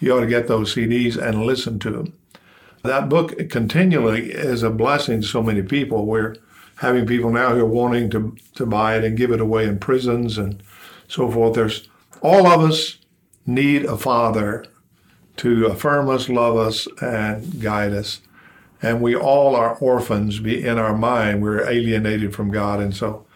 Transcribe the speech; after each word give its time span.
you 0.00 0.16
ought 0.16 0.20
to 0.20 0.26
get 0.26 0.46
those 0.46 0.74
CDs 0.74 1.16
and 1.16 1.44
listen 1.44 1.78
to 1.80 1.90
them. 1.90 2.12
That 2.82 3.08
book 3.08 3.36
continually 3.50 4.30
is 4.30 4.62
a 4.62 4.70
blessing 4.70 5.20
to 5.20 5.26
so 5.26 5.42
many 5.42 5.62
people. 5.62 6.06
We're 6.06 6.36
having 6.76 7.06
people 7.06 7.30
now 7.30 7.54
who 7.54 7.60
are 7.60 7.66
wanting 7.66 8.08
to, 8.10 8.36
to 8.54 8.64
buy 8.64 8.96
it 8.96 9.04
and 9.04 9.16
give 9.16 9.32
it 9.32 9.40
away 9.40 9.66
in 9.66 9.78
prisons 9.78 10.38
and 10.38 10.62
so 11.08 11.30
forth. 11.30 11.54
There's 11.54 11.88
all 12.22 12.46
of 12.46 12.60
us 12.60 12.98
need 13.46 13.84
a 13.84 13.96
father 13.96 14.64
to 15.38 15.66
affirm 15.66 16.08
us, 16.08 16.28
love 16.28 16.56
us, 16.56 16.86
and 17.00 17.60
guide 17.60 17.92
us. 17.92 18.20
And 18.80 19.00
we 19.00 19.16
all 19.16 19.56
are 19.56 19.74
orphans 19.76 20.38
be 20.38 20.64
in 20.64 20.78
our 20.78 20.96
mind. 20.96 21.42
We're 21.42 21.68
alienated 21.68 22.34
from 22.34 22.50
God. 22.50 22.80
And 22.80 22.94
so 22.94 23.26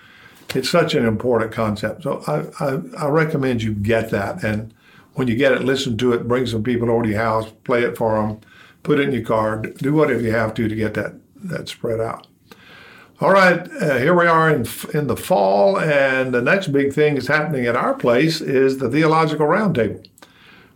it's 0.55 0.71
such 0.71 0.95
an 0.95 1.07
important 1.07 1.53
concept. 1.53 2.03
So 2.03 2.23
I, 2.27 2.65
I, 2.65 2.81
I, 2.99 3.09
recommend 3.09 3.63
you 3.63 3.75
get 3.75 4.11
that. 4.11 4.43
And 4.43 4.75
when 5.15 5.29
you 5.29 5.37
get 5.37 5.53
it, 5.53 5.63
listen 5.63 5.97
to 5.99 6.13
it, 6.13 6.29
bring 6.29 6.47
some 6.47 6.63
people 6.63 6.91
over 6.91 7.03
to 7.03 7.09
your 7.09 7.19
house, 7.19 7.51
play 7.65 7.83
it 7.83 7.97
for 7.97 8.21
them, 8.21 8.41
put 8.83 8.99
it 8.99 9.09
in 9.09 9.15
your 9.15 9.25
car, 9.25 9.59
do 9.59 9.95
whatever 9.95 10.21
you 10.21 10.33
have 10.33 10.55
to 10.55 10.69
to 10.69 10.75
get 10.75 10.95
that, 10.95 11.15
that 11.37 11.69
spread 11.69 12.01
out. 12.01 12.27
All 13.21 13.31
right, 13.31 13.71
uh, 13.81 13.99
here 13.99 14.19
we 14.19 14.27
are 14.27 14.51
in, 14.51 14.67
in 14.95 15.07
the 15.07 15.17
fall, 15.17 15.79
and 15.79 16.35
the 16.35 16.43
next 16.43 16.69
big 16.69 16.93
thing 16.93 17.15
that's 17.15 17.29
happening 17.29 17.67
at 17.67 17.77
our 17.77 17.95
place 17.95 18.41
is 18.41 18.79
the 18.79 18.91
Theological 18.91 19.47
Roundtable. 19.47 20.05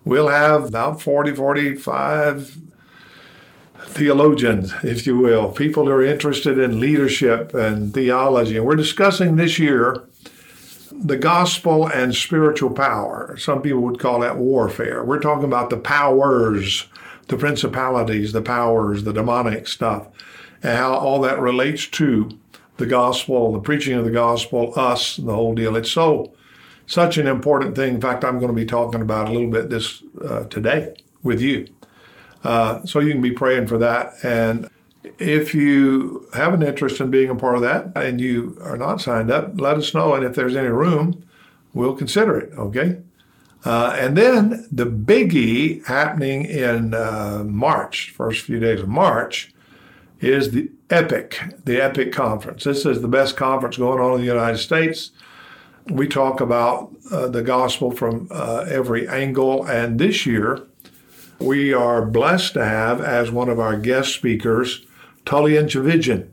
We'll 0.04 0.28
have 0.28 0.66
about 0.66 1.02
40, 1.02 1.34
45 1.34 2.56
theologians, 3.86 4.74
if 4.82 5.06
you 5.06 5.16
will, 5.16 5.50
people 5.50 5.86
who 5.86 5.92
are 5.92 6.04
interested 6.04 6.58
in 6.58 6.80
leadership 6.80 7.54
and 7.54 7.94
theology. 7.94 8.56
And 8.56 8.66
we're 8.66 8.76
discussing 8.76 9.36
this 9.36 9.58
year 9.58 10.04
the 10.92 11.16
gospel 11.16 11.86
and 11.86 12.14
spiritual 12.14 12.70
power. 12.70 13.36
Some 13.36 13.62
people 13.62 13.82
would 13.82 13.98
call 14.00 14.20
that 14.20 14.38
warfare. 14.38 15.04
We're 15.04 15.20
talking 15.20 15.44
about 15.44 15.70
the 15.70 15.76
powers, 15.76 16.86
the 17.28 17.36
principalities, 17.36 18.32
the 18.32 18.42
powers, 18.42 19.04
the 19.04 19.12
demonic 19.12 19.66
stuff, 19.68 20.08
and 20.62 20.76
how 20.76 20.94
all 20.94 21.20
that 21.22 21.38
relates 21.38 21.86
to 21.86 22.30
the 22.78 22.86
gospel, 22.86 23.52
the 23.52 23.60
preaching 23.60 23.94
of 23.94 24.04
the 24.04 24.10
gospel, 24.10 24.72
us, 24.76 25.16
the 25.16 25.34
whole 25.34 25.54
deal. 25.54 25.76
It's 25.76 25.90
so 25.90 26.32
such 26.86 27.18
an 27.18 27.26
important 27.26 27.74
thing. 27.74 27.96
In 27.96 28.00
fact, 28.00 28.24
I'm 28.24 28.38
going 28.38 28.48
to 28.48 28.54
be 28.54 28.66
talking 28.66 29.00
about 29.00 29.28
a 29.28 29.32
little 29.32 29.50
bit 29.50 29.70
this 29.70 30.02
uh, 30.22 30.44
today 30.44 30.94
with 31.22 31.40
you. 31.40 31.66
Uh, 32.46 32.86
so 32.86 33.00
you 33.00 33.10
can 33.10 33.20
be 33.20 33.32
praying 33.32 33.66
for 33.66 33.76
that. 33.76 34.14
And 34.22 34.70
if 35.18 35.52
you 35.52 36.28
have 36.32 36.54
an 36.54 36.62
interest 36.62 37.00
in 37.00 37.10
being 37.10 37.28
a 37.28 37.34
part 37.34 37.56
of 37.56 37.62
that 37.62 37.90
and 37.96 38.20
you 38.20 38.56
are 38.62 38.76
not 38.76 39.00
signed 39.00 39.32
up, 39.32 39.60
let 39.60 39.76
us 39.76 39.92
know. 39.92 40.14
And 40.14 40.24
if 40.24 40.36
there's 40.36 40.54
any 40.54 40.68
room, 40.68 41.26
we'll 41.74 41.96
consider 41.96 42.38
it. 42.38 42.52
Okay. 42.56 42.98
Uh, 43.64 43.96
and 43.98 44.16
then 44.16 44.68
the 44.70 44.86
biggie 44.86 45.84
happening 45.86 46.44
in 46.44 46.94
uh, 46.94 47.42
March, 47.44 48.10
first 48.10 48.44
few 48.44 48.60
days 48.60 48.80
of 48.80 48.88
March, 48.88 49.52
is 50.20 50.52
the 50.52 50.70
EPIC, 50.88 51.64
the 51.64 51.80
EPIC 51.80 52.12
conference. 52.12 52.62
This 52.62 52.86
is 52.86 53.02
the 53.02 53.08
best 53.08 53.36
conference 53.36 53.76
going 53.76 54.00
on 54.00 54.14
in 54.14 54.20
the 54.20 54.26
United 54.26 54.58
States. 54.58 55.10
We 55.88 56.06
talk 56.06 56.40
about 56.40 56.94
uh, 57.10 57.26
the 57.26 57.42
gospel 57.42 57.90
from 57.90 58.28
uh, 58.30 58.66
every 58.68 59.08
angle. 59.08 59.66
And 59.66 59.98
this 59.98 60.26
year, 60.26 60.62
we 61.38 61.72
are 61.72 62.04
blessed 62.04 62.54
to 62.54 62.64
have 62.64 63.00
as 63.00 63.30
one 63.30 63.48
of 63.48 63.60
our 63.60 63.76
guest 63.76 64.14
speakers 64.14 64.84
Tullian 65.24 65.64
Tchividjian. 65.64 66.28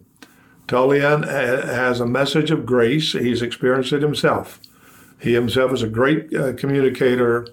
Tullian 0.68 1.28
has 1.28 2.00
a 2.00 2.06
message 2.06 2.52
of 2.52 2.66
grace. 2.66 3.14
He's 3.14 3.42
experienced 3.42 3.92
it 3.92 4.02
himself. 4.02 4.60
He 5.20 5.34
himself 5.34 5.74
is 5.74 5.82
a 5.82 5.88
great 5.88 6.34
uh, 6.34 6.54
communicator, 6.54 7.48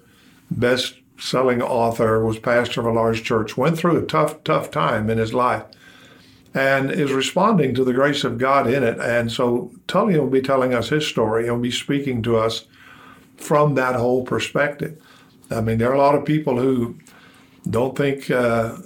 best 0.49 0.95
selling 1.17 1.61
author, 1.61 2.23
was 2.23 2.39
pastor 2.39 2.81
of 2.81 2.87
a 2.87 2.91
large 2.91 3.23
church, 3.23 3.57
went 3.57 3.77
through 3.77 3.97
a 3.97 4.05
tough, 4.05 4.43
tough 4.43 4.71
time 4.71 5.09
in 5.09 5.17
his 5.17 5.33
life, 5.33 5.63
and 6.53 6.91
is 6.91 7.11
responding 7.11 7.73
to 7.75 7.83
the 7.83 7.93
grace 7.93 8.23
of 8.23 8.37
God 8.37 8.67
in 8.67 8.83
it. 8.83 8.99
And 8.99 9.31
so 9.31 9.71
Tullian 9.87 10.19
will 10.19 10.29
be 10.29 10.41
telling 10.41 10.73
us 10.73 10.89
his 10.89 11.07
story 11.07 11.43
and 11.47 11.55
will 11.55 11.63
be 11.63 11.71
speaking 11.71 12.21
to 12.23 12.37
us 12.37 12.65
from 13.37 13.75
that 13.75 13.95
whole 13.95 14.23
perspective. 14.23 15.01
I 15.49 15.61
mean, 15.61 15.77
there 15.77 15.89
are 15.89 15.95
a 15.95 15.99
lot 15.99 16.15
of 16.15 16.25
people 16.25 16.59
who 16.59 16.97
don't 17.69 17.97
think 17.97 18.29
uh, 18.31 18.77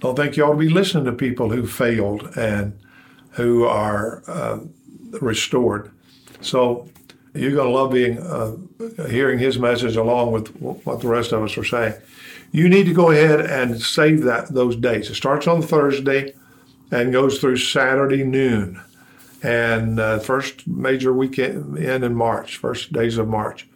don't 0.00 0.16
think 0.16 0.36
you 0.36 0.44
ought 0.44 0.52
to 0.52 0.58
be 0.58 0.68
listening 0.68 1.04
to 1.04 1.12
people 1.12 1.50
who 1.50 1.66
failed 1.66 2.36
and 2.36 2.78
who 3.30 3.64
are 3.64 4.22
uh, 4.26 4.58
restored. 5.20 5.90
So 6.40 6.88
you're 7.34 7.52
going 7.52 7.68
to 7.68 7.74
love 7.74 7.92
being 7.92 8.18
uh, 8.18 8.56
hearing 9.06 9.38
his 9.38 9.58
message 9.58 9.96
along 9.96 10.32
with 10.32 10.48
what 10.60 11.00
the 11.00 11.08
rest 11.08 11.32
of 11.32 11.42
us 11.42 11.56
are 11.56 11.64
saying. 11.64 11.94
You 12.50 12.68
need 12.68 12.84
to 12.84 12.92
go 12.92 13.10
ahead 13.10 13.40
and 13.40 13.80
save 13.80 14.22
that 14.22 14.48
those 14.48 14.76
dates. 14.76 15.08
It 15.08 15.14
starts 15.14 15.46
on 15.46 15.62
Thursday 15.62 16.34
and 16.90 17.12
goes 17.12 17.38
through 17.38 17.56
Saturday 17.56 18.22
noon, 18.22 18.78
and 19.42 19.98
uh, 19.98 20.18
first 20.18 20.66
major 20.68 21.12
weekend 21.14 21.78
in 21.78 22.14
March, 22.14 22.58
first 22.58 22.92
days 22.92 23.16
of 23.16 23.28
March. 23.28 23.66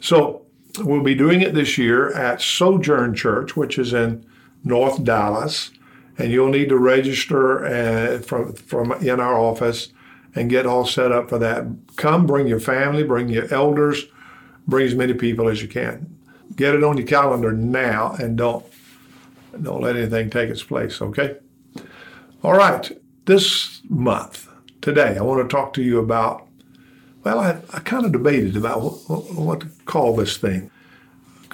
So 0.00 0.45
We'll 0.78 1.02
be 1.02 1.14
doing 1.14 1.42
it 1.42 1.54
this 1.54 1.78
year 1.78 2.12
at 2.12 2.40
Sojourn 2.40 3.14
Church, 3.14 3.56
which 3.56 3.78
is 3.78 3.92
in 3.92 4.24
North 4.64 5.02
Dallas, 5.04 5.70
and 6.18 6.30
you'll 6.30 6.48
need 6.48 6.68
to 6.70 6.78
register 6.78 7.64
uh, 7.64 8.18
from 8.18 8.54
from 8.54 8.92
in 8.92 9.20
our 9.20 9.38
office 9.38 9.92
and 10.34 10.50
get 10.50 10.66
all 10.66 10.84
set 10.84 11.12
up 11.12 11.28
for 11.28 11.38
that. 11.38 11.64
Come, 11.96 12.26
bring 12.26 12.46
your 12.46 12.60
family, 12.60 13.02
bring 13.02 13.28
your 13.28 13.52
elders, 13.52 14.04
bring 14.66 14.86
as 14.86 14.94
many 14.94 15.14
people 15.14 15.48
as 15.48 15.62
you 15.62 15.68
can. 15.68 16.14
Get 16.54 16.74
it 16.74 16.84
on 16.84 16.98
your 16.98 17.06
calendar 17.06 17.52
now, 17.52 18.12
and 18.18 18.36
don't 18.36 18.64
don't 19.62 19.80
let 19.82 19.96
anything 19.96 20.30
take 20.30 20.50
its 20.50 20.62
place. 20.62 21.00
Okay. 21.00 21.36
All 22.42 22.54
right. 22.54 22.90
This 23.24 23.80
month, 23.88 24.48
today, 24.80 25.16
I 25.18 25.22
want 25.22 25.42
to 25.42 25.52
talk 25.52 25.72
to 25.74 25.82
you 25.82 25.98
about 25.98 26.45
well, 27.26 27.40
I, 27.40 27.58
I 27.74 27.80
kind 27.80 28.06
of 28.06 28.12
debated 28.12 28.56
about 28.56 28.80
what, 28.82 29.34
what, 29.34 29.60
to 29.62 29.66
call 29.84 30.14
this 30.14 30.36
thing. 30.36 30.70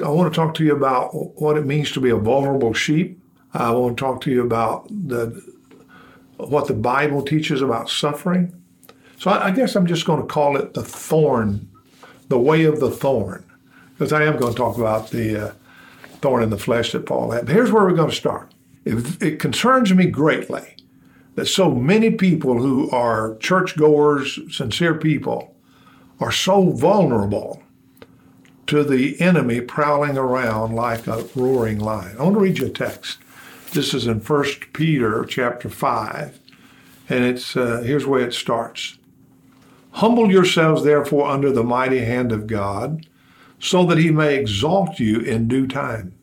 I 0.05 0.11
want 0.11 0.31
to 0.31 0.37
talk 0.37 0.53
to 0.57 0.65
you 0.65 0.77
about 0.77 1.13
what 1.41 1.57
it 1.57 1.65
means 1.65 1.91
to 1.93 2.01
be 2.01 2.11
a 2.11 2.17
vulnerable 2.17 2.75
sheep. 2.75 3.19
I 3.55 3.71
want 3.71 3.97
to 3.97 4.05
talk 4.05 4.21
to 4.23 4.31
you 4.31 4.43
about 4.43 4.87
the 4.91 5.43
what 6.37 6.67
the 6.67 6.75
Bible 6.75 7.23
teaches 7.23 7.63
about 7.63 7.89
suffering. 7.89 8.53
So 9.19 9.31
I, 9.31 9.47
I 9.47 9.51
guess 9.51 9.75
I'm 9.75 9.87
just 9.87 10.05
going 10.05 10.21
to 10.21 10.27
call 10.27 10.59
it 10.59 10.75
the 10.75 10.83
thorn, 10.83 11.71
the 12.29 12.39
way 12.39 12.65
of 12.65 12.79
the 12.79 12.91
thorn, 12.91 13.43
because 13.95 14.13
I 14.13 14.25
am 14.25 14.37
going 14.37 14.53
to 14.53 14.59
talk 14.59 14.77
about 14.77 15.09
the 15.09 15.47
uh, 15.47 15.53
thorn 16.21 16.43
in 16.43 16.51
the 16.51 16.59
flesh 16.59 16.93
that 16.93 17.07
Paul 17.07 17.31
had. 17.31 17.47
But 17.47 17.55
here's 17.55 17.73
where 17.73 17.85
we're 17.85 17.97
going 17.97 18.11
to 18.11 18.17
start. 18.17 18.53
It, 18.85 19.23
it 19.23 19.41
concerns 19.41 19.95
me 19.95 20.05
greatly 20.05 20.77
that 21.37 21.47
so 21.47 21.71
many 21.71 22.11
people 22.11 22.61
who 22.61 22.91
are 22.91 23.37
churchgoers, 23.37 24.39
sincere 24.55 24.97
people, 24.97 25.52
are 26.21 26.33
so 26.33 26.71
vulnerable 26.71 27.63
to 28.67 28.85
the 28.85 29.21
enemy 29.21 29.61
prowling 29.61 30.17
around 30.17 30.75
like 30.75 31.07
a 31.07 31.25
roaring 31.35 31.79
lion. 31.79 32.17
I 32.19 32.23
want 32.23 32.35
to 32.37 32.41
read 32.41 32.59
you 32.59 32.67
a 32.67 32.71
text. 32.71 33.19
This 33.73 33.93
is 33.93 34.07
in 34.07 34.21
1 34.21 34.45
Peter 34.73 35.25
chapter 35.25 35.69
5, 35.69 36.41
and 37.09 37.25
it's 37.25 37.57
uh, 37.57 37.83
here's 37.85 38.07
where 38.07 38.27
it 38.27 38.35
starts. 38.35 38.99
Humble 39.93 40.31
yourselves 40.31 40.85
therefore 40.85 41.29
under 41.29 41.51
the 41.51 41.65
mighty 41.65 42.01
hand 42.01 42.33
of 42.33 42.47
God, 42.47 43.07
so 43.59 43.85
that 43.87 43.99
he 43.99 44.11
may 44.11 44.37
exalt 44.37 44.99
you 44.99 45.21
in 45.21 45.49
due 45.49 45.67
time. 45.67 46.15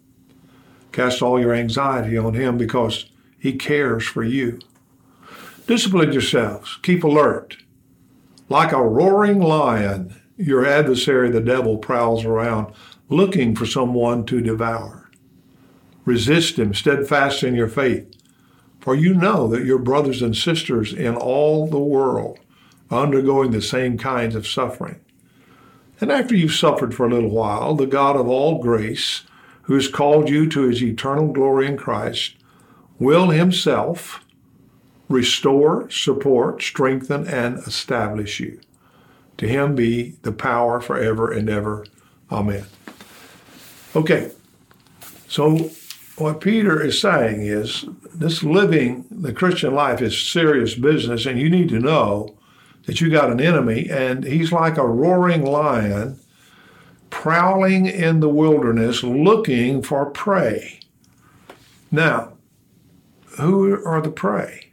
Cast 0.92 1.22
all 1.22 1.40
your 1.40 1.54
anxiety 1.54 2.18
on 2.18 2.34
him 2.34 2.58
because 2.58 3.06
he 3.38 3.54
cares 3.54 4.06
for 4.06 4.24
you. 4.24 4.60
Discipline 5.68 6.12
yourselves, 6.12 6.80
keep 6.82 7.04
alert. 7.04 7.58
Like 8.50 8.72
a 8.72 8.82
roaring 8.82 9.40
lion, 9.40 10.20
your 10.36 10.66
adversary, 10.66 11.30
the 11.30 11.40
devil, 11.40 11.78
prowls 11.78 12.26
around 12.26 12.74
looking 13.08 13.56
for 13.56 13.68
someone 13.68 14.26
to 14.26 14.42
devour. 14.42 15.10
Resist 16.04 16.58
him, 16.58 16.74
steadfast 16.74 17.44
in 17.44 17.54
your 17.54 17.68
faith, 17.68 18.12
for 18.80 18.96
you 18.96 19.14
know 19.14 19.48
that 19.48 19.66
your 19.66 19.78
brothers 19.78 20.24
and 20.24 20.36
sisters 20.36 20.94
in 20.94 21.16
all 21.16 21.68
the 21.68 21.80
world 21.80 22.40
are 22.90 23.04
undergoing 23.04 23.52
the 23.52 23.62
same 23.62 23.98
kinds 23.98 24.34
of 24.34 24.48
suffering. 24.48 25.00
And 26.02 26.12
after 26.12 26.36
you've 26.36 26.54
suffered 26.54 26.96
for 26.96 27.06
a 27.06 27.10
little 27.14 27.30
while, 27.30 27.76
the 27.76 27.86
God 27.86 28.16
of 28.16 28.28
all 28.28 28.60
grace, 28.62 29.24
who 29.64 29.76
has 29.76 29.88
called 29.88 30.30
you 30.30 30.50
to 30.50 30.62
his 30.62 30.82
eternal 30.82 31.32
glory 31.32 31.68
in 31.68 31.78
Christ, 31.78 32.36
will 32.98 33.30
himself 33.30 34.26
restore, 35.10 35.90
support, 35.90 36.62
strengthen, 36.62 37.28
and 37.28 37.58
establish 37.60 38.40
you. 38.40 38.62
To 39.38 39.48
him 39.48 39.76
be 39.76 40.16
the 40.22 40.32
power 40.32 40.80
forever 40.80 41.32
and 41.32 41.50
ever. 41.50 41.86
Amen. 42.32 42.66
Okay, 43.96 44.32
so 45.28 45.72
what 46.18 46.42
Peter 46.42 46.82
is 46.82 47.02
saying 47.02 47.42
is 47.42 47.86
this 48.14 48.44
living 48.44 49.06
the 49.10 49.34
Christian 49.34 49.74
life 49.74 50.02
is 50.02 50.30
serious 50.30 50.76
business, 50.76 51.26
and 51.26 51.40
you 51.40 51.50
need 51.50 51.70
to 51.70 51.80
know 51.80 52.38
that 52.86 53.02
you 53.02 53.10
got 53.10 53.32
an 53.32 53.42
enemy, 53.42 53.90
and 53.90 54.24
he's 54.24 54.52
like 54.52 54.78
a 54.78 54.88
roaring 54.88 55.44
lion 55.44 56.20
prowling 57.10 57.86
in 57.88 58.20
the 58.20 58.30
wilderness 58.30 59.04
looking 59.04 59.82
for 59.82 60.06
prey. 60.06 60.80
Now, 61.92 62.34
who 63.38 63.84
are 63.86 64.02
the 64.02 64.12
prey? 64.12 64.69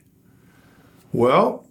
Well, 1.17 1.65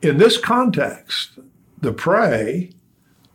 in 0.00 0.16
this 0.16 0.38
context, 0.38 1.38
the 1.78 1.92
prey, 1.92 2.70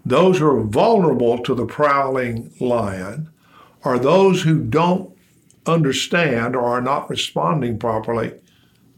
those 0.04 0.40
who 0.40 0.48
are 0.48 0.64
vulnerable 0.64 1.38
to 1.44 1.54
the 1.54 1.68
prowling 1.68 2.52
lion, 2.60 3.30
are 3.84 4.00
those 4.00 4.42
who 4.42 4.64
don't 4.64 5.16
understand 5.68 6.56
or 6.56 6.66
are 6.66 6.82
not 6.82 7.12
responding 7.12 7.78
properly 7.78 8.34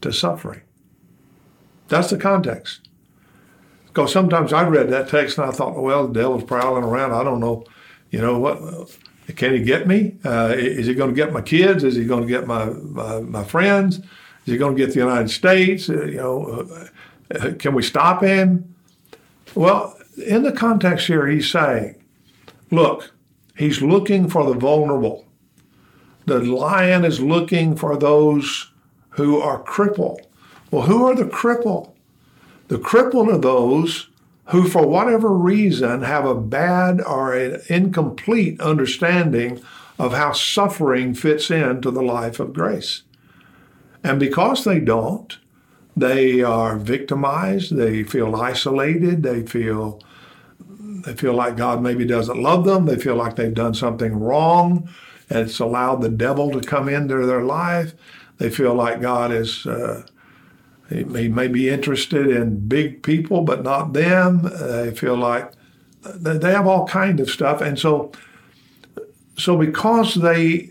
to 0.00 0.10
suffering. 0.10 0.62
That's 1.88 2.08
the 2.08 2.16
context. 2.16 2.88
Because 3.88 4.10
sometimes 4.10 4.54
I 4.54 4.66
read 4.66 4.88
that 4.88 5.10
text 5.10 5.36
and 5.36 5.48
I 5.48 5.52
thought, 5.52 5.76
well, 5.76 6.08
the 6.08 6.14
devil's 6.14 6.44
prowling 6.44 6.84
around. 6.84 7.12
I 7.12 7.24
don't 7.24 7.40
know, 7.40 7.64
you 8.08 8.22
know 8.22 8.38
what? 8.38 8.96
Can 9.36 9.52
he 9.52 9.60
get 9.62 9.86
me? 9.86 10.16
Uh, 10.24 10.54
is 10.56 10.86
he 10.86 10.94
going 10.94 11.10
to 11.10 11.16
get 11.16 11.30
my 11.30 11.42
kids? 11.42 11.84
Is 11.84 11.96
he 11.96 12.06
going 12.06 12.22
to 12.22 12.26
get 12.26 12.46
my, 12.46 12.70
my, 12.70 13.20
my 13.20 13.44
friends? 13.44 14.00
Is 14.46 14.52
he 14.52 14.58
going 14.58 14.76
to 14.76 14.84
get 14.84 14.94
the 14.94 15.00
United 15.00 15.30
States? 15.30 15.88
Uh, 15.88 16.04
you 16.04 16.16
know, 16.16 16.66
uh, 17.34 17.52
can 17.58 17.74
we 17.74 17.82
stop 17.82 18.22
him? 18.22 18.74
Well, 19.54 19.96
in 20.26 20.42
the 20.42 20.52
context 20.52 21.06
here, 21.06 21.26
he's 21.26 21.50
saying, 21.50 21.96
look, 22.70 23.12
he's 23.56 23.82
looking 23.82 24.28
for 24.28 24.44
the 24.44 24.58
vulnerable. 24.58 25.26
The 26.26 26.40
lion 26.40 27.04
is 27.04 27.20
looking 27.20 27.76
for 27.76 27.96
those 27.96 28.70
who 29.10 29.40
are 29.40 29.62
crippled. 29.62 30.26
Well, 30.70 30.82
who 30.82 31.06
are 31.06 31.14
the 31.14 31.26
crippled? 31.26 31.92
The 32.68 32.78
crippled 32.78 33.28
are 33.28 33.38
those 33.38 34.08
who, 34.46 34.68
for 34.68 34.86
whatever 34.86 35.30
reason, 35.30 36.02
have 36.02 36.24
a 36.24 36.34
bad 36.34 37.00
or 37.00 37.34
an 37.34 37.60
incomplete 37.68 38.60
understanding 38.60 39.60
of 39.98 40.12
how 40.12 40.32
suffering 40.32 41.14
fits 41.14 41.50
into 41.50 41.90
the 41.90 42.02
life 42.02 42.40
of 42.40 42.52
grace. 42.52 43.02
And 44.02 44.18
because 44.18 44.64
they 44.64 44.80
don't, 44.80 45.38
they 45.96 46.42
are 46.42 46.76
victimized, 46.76 47.76
they 47.76 48.02
feel 48.02 48.34
isolated, 48.36 49.22
they 49.22 49.42
feel 49.44 50.00
they 51.04 51.14
feel 51.14 51.32
like 51.32 51.56
God 51.56 51.82
maybe 51.82 52.04
doesn't 52.04 52.42
love 52.42 52.66
them, 52.66 52.84
they 52.84 52.96
feel 52.96 53.16
like 53.16 53.36
they've 53.36 53.54
done 53.54 53.72
something 53.72 54.20
wrong 54.20 54.88
and 55.30 55.38
it's 55.38 55.60
allowed 55.60 56.02
the 56.02 56.10
devil 56.10 56.50
to 56.50 56.60
come 56.60 56.88
into 56.88 57.24
their 57.24 57.42
life. 57.42 57.94
They 58.38 58.50
feel 58.50 58.74
like 58.74 59.00
God 59.00 59.32
is 59.32 59.64
uh, 59.66 60.04
he, 60.90 61.04
may 61.04 61.46
be 61.46 61.68
interested 61.68 62.26
in 62.26 62.66
big 62.66 63.02
people, 63.02 63.42
but 63.42 63.62
not 63.62 63.92
them. 63.92 64.42
They 64.42 64.92
feel 64.94 65.16
like 65.16 65.52
they 66.02 66.52
have 66.52 66.66
all 66.66 66.86
kind 66.86 67.20
of 67.20 67.30
stuff, 67.30 67.60
and 67.60 67.78
so 67.78 68.10
so 69.36 69.56
because 69.56 70.14
they 70.14 70.70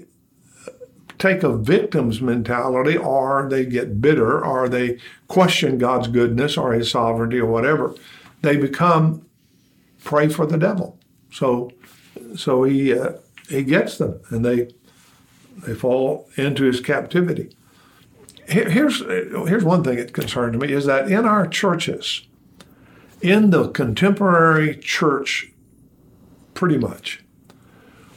take 1.20 1.44
a 1.44 1.56
victim's 1.56 2.22
mentality, 2.22 2.98
or 2.98 3.48
they 3.50 3.66
get 3.66 4.02
bitter, 4.02 4.44
or 4.44 4.68
they 4.68 4.98
question 5.28 5.78
God's 5.78 6.08
goodness 6.08 6.58
or 6.58 6.74
His 6.74 6.90
sovereignty 6.90 7.40
or 7.40 7.46
whatever, 7.46 7.94
they 8.42 8.58
become 8.58 9.26
prey 10.04 10.30
for 10.30 10.46
the 10.46 10.58
devil. 10.58 10.98
So 11.32 11.72
so 12.36 12.64
he 12.64 12.98
uh, 12.98 13.14
he 13.48 13.64
gets 13.64 13.98
them, 13.98 14.20
and 14.30 14.44
they 14.44 14.70
they 15.66 15.74
fall 15.76 16.30
into 16.38 16.64
his 16.64 16.80
captivity 16.80 17.50
here's 18.50 19.02
here's 19.02 19.64
one 19.64 19.84
thing 19.84 19.98
that 19.98 20.14
concerns 20.14 20.58
me 20.58 20.72
is 20.72 20.86
that 20.86 21.10
in 21.12 21.26
our 21.26 21.48
churches, 21.48 22.28
in 23.22 23.52
the 23.52 23.70
contemporary 23.70 24.76
church, 24.76 25.52
pretty 26.54 26.78
much, 26.78 27.24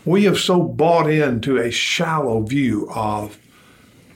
we 0.04 0.24
have 0.24 0.38
so 0.38 0.62
bought 0.62 1.08
into 1.08 1.58
a 1.58 1.70
shallow 1.70 2.42
view 2.42 2.90
of 2.94 3.38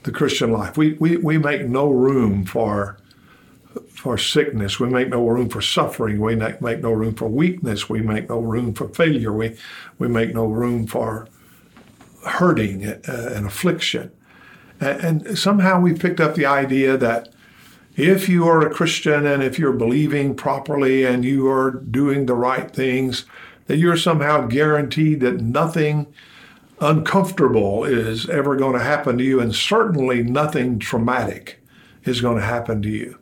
the 0.03 0.11
Christian 0.11 0.51
life. 0.51 0.77
We 0.77 0.93
we, 0.93 1.17
we 1.17 1.37
make 1.37 1.65
no 1.65 1.89
room 1.89 2.45
for 2.45 2.97
for 3.89 4.17
sickness. 4.17 4.79
We 4.79 4.89
make 4.89 5.09
no 5.09 5.27
room 5.27 5.49
for 5.49 5.61
suffering. 5.61 6.19
We 6.19 6.35
make 6.35 6.61
no 6.61 6.91
room 6.91 7.15
for 7.15 7.27
weakness. 7.27 7.89
We 7.89 8.01
make 8.01 8.29
no 8.29 8.39
room 8.39 8.73
for 8.73 8.87
failure. 8.89 9.33
We 9.33 9.57
we 9.97 10.07
make 10.07 10.33
no 10.33 10.45
room 10.45 10.87
for 10.87 11.27
hurting 12.25 12.85
uh, 12.85 13.01
and 13.07 13.45
affliction. 13.45 14.11
And 14.79 15.37
somehow 15.39 15.79
we 15.79 15.93
picked 15.93 16.19
up 16.19 16.35
the 16.35 16.45
idea 16.45 16.97
that 16.97 17.29
if 17.95 18.29
you 18.29 18.47
are 18.47 18.61
a 18.61 18.69
Christian 18.69 19.25
and 19.25 19.41
if 19.41 19.57
you're 19.57 19.73
believing 19.73 20.35
properly 20.35 21.03
and 21.03 21.25
you 21.25 21.49
are 21.49 21.71
doing 21.71 22.27
the 22.27 22.35
right 22.35 22.69
things, 22.69 23.25
that 23.67 23.77
you're 23.77 23.97
somehow 23.97 24.47
guaranteed 24.47 25.19
that 25.21 25.41
nothing 25.41 26.07
uncomfortable 26.79 27.83
is 27.83 28.29
ever 28.29 28.55
going 28.55 28.73
to 28.73 28.83
happen 28.83 29.17
to 29.17 29.23
you, 29.23 29.39
and 29.39 29.53
certainly 29.53 30.23
nothing 30.23 30.79
traumatic 30.79 31.59
is 32.03 32.21
going 32.21 32.37
to 32.37 32.45
happen 32.45 32.81
to 32.81 32.89
you. 32.89 33.17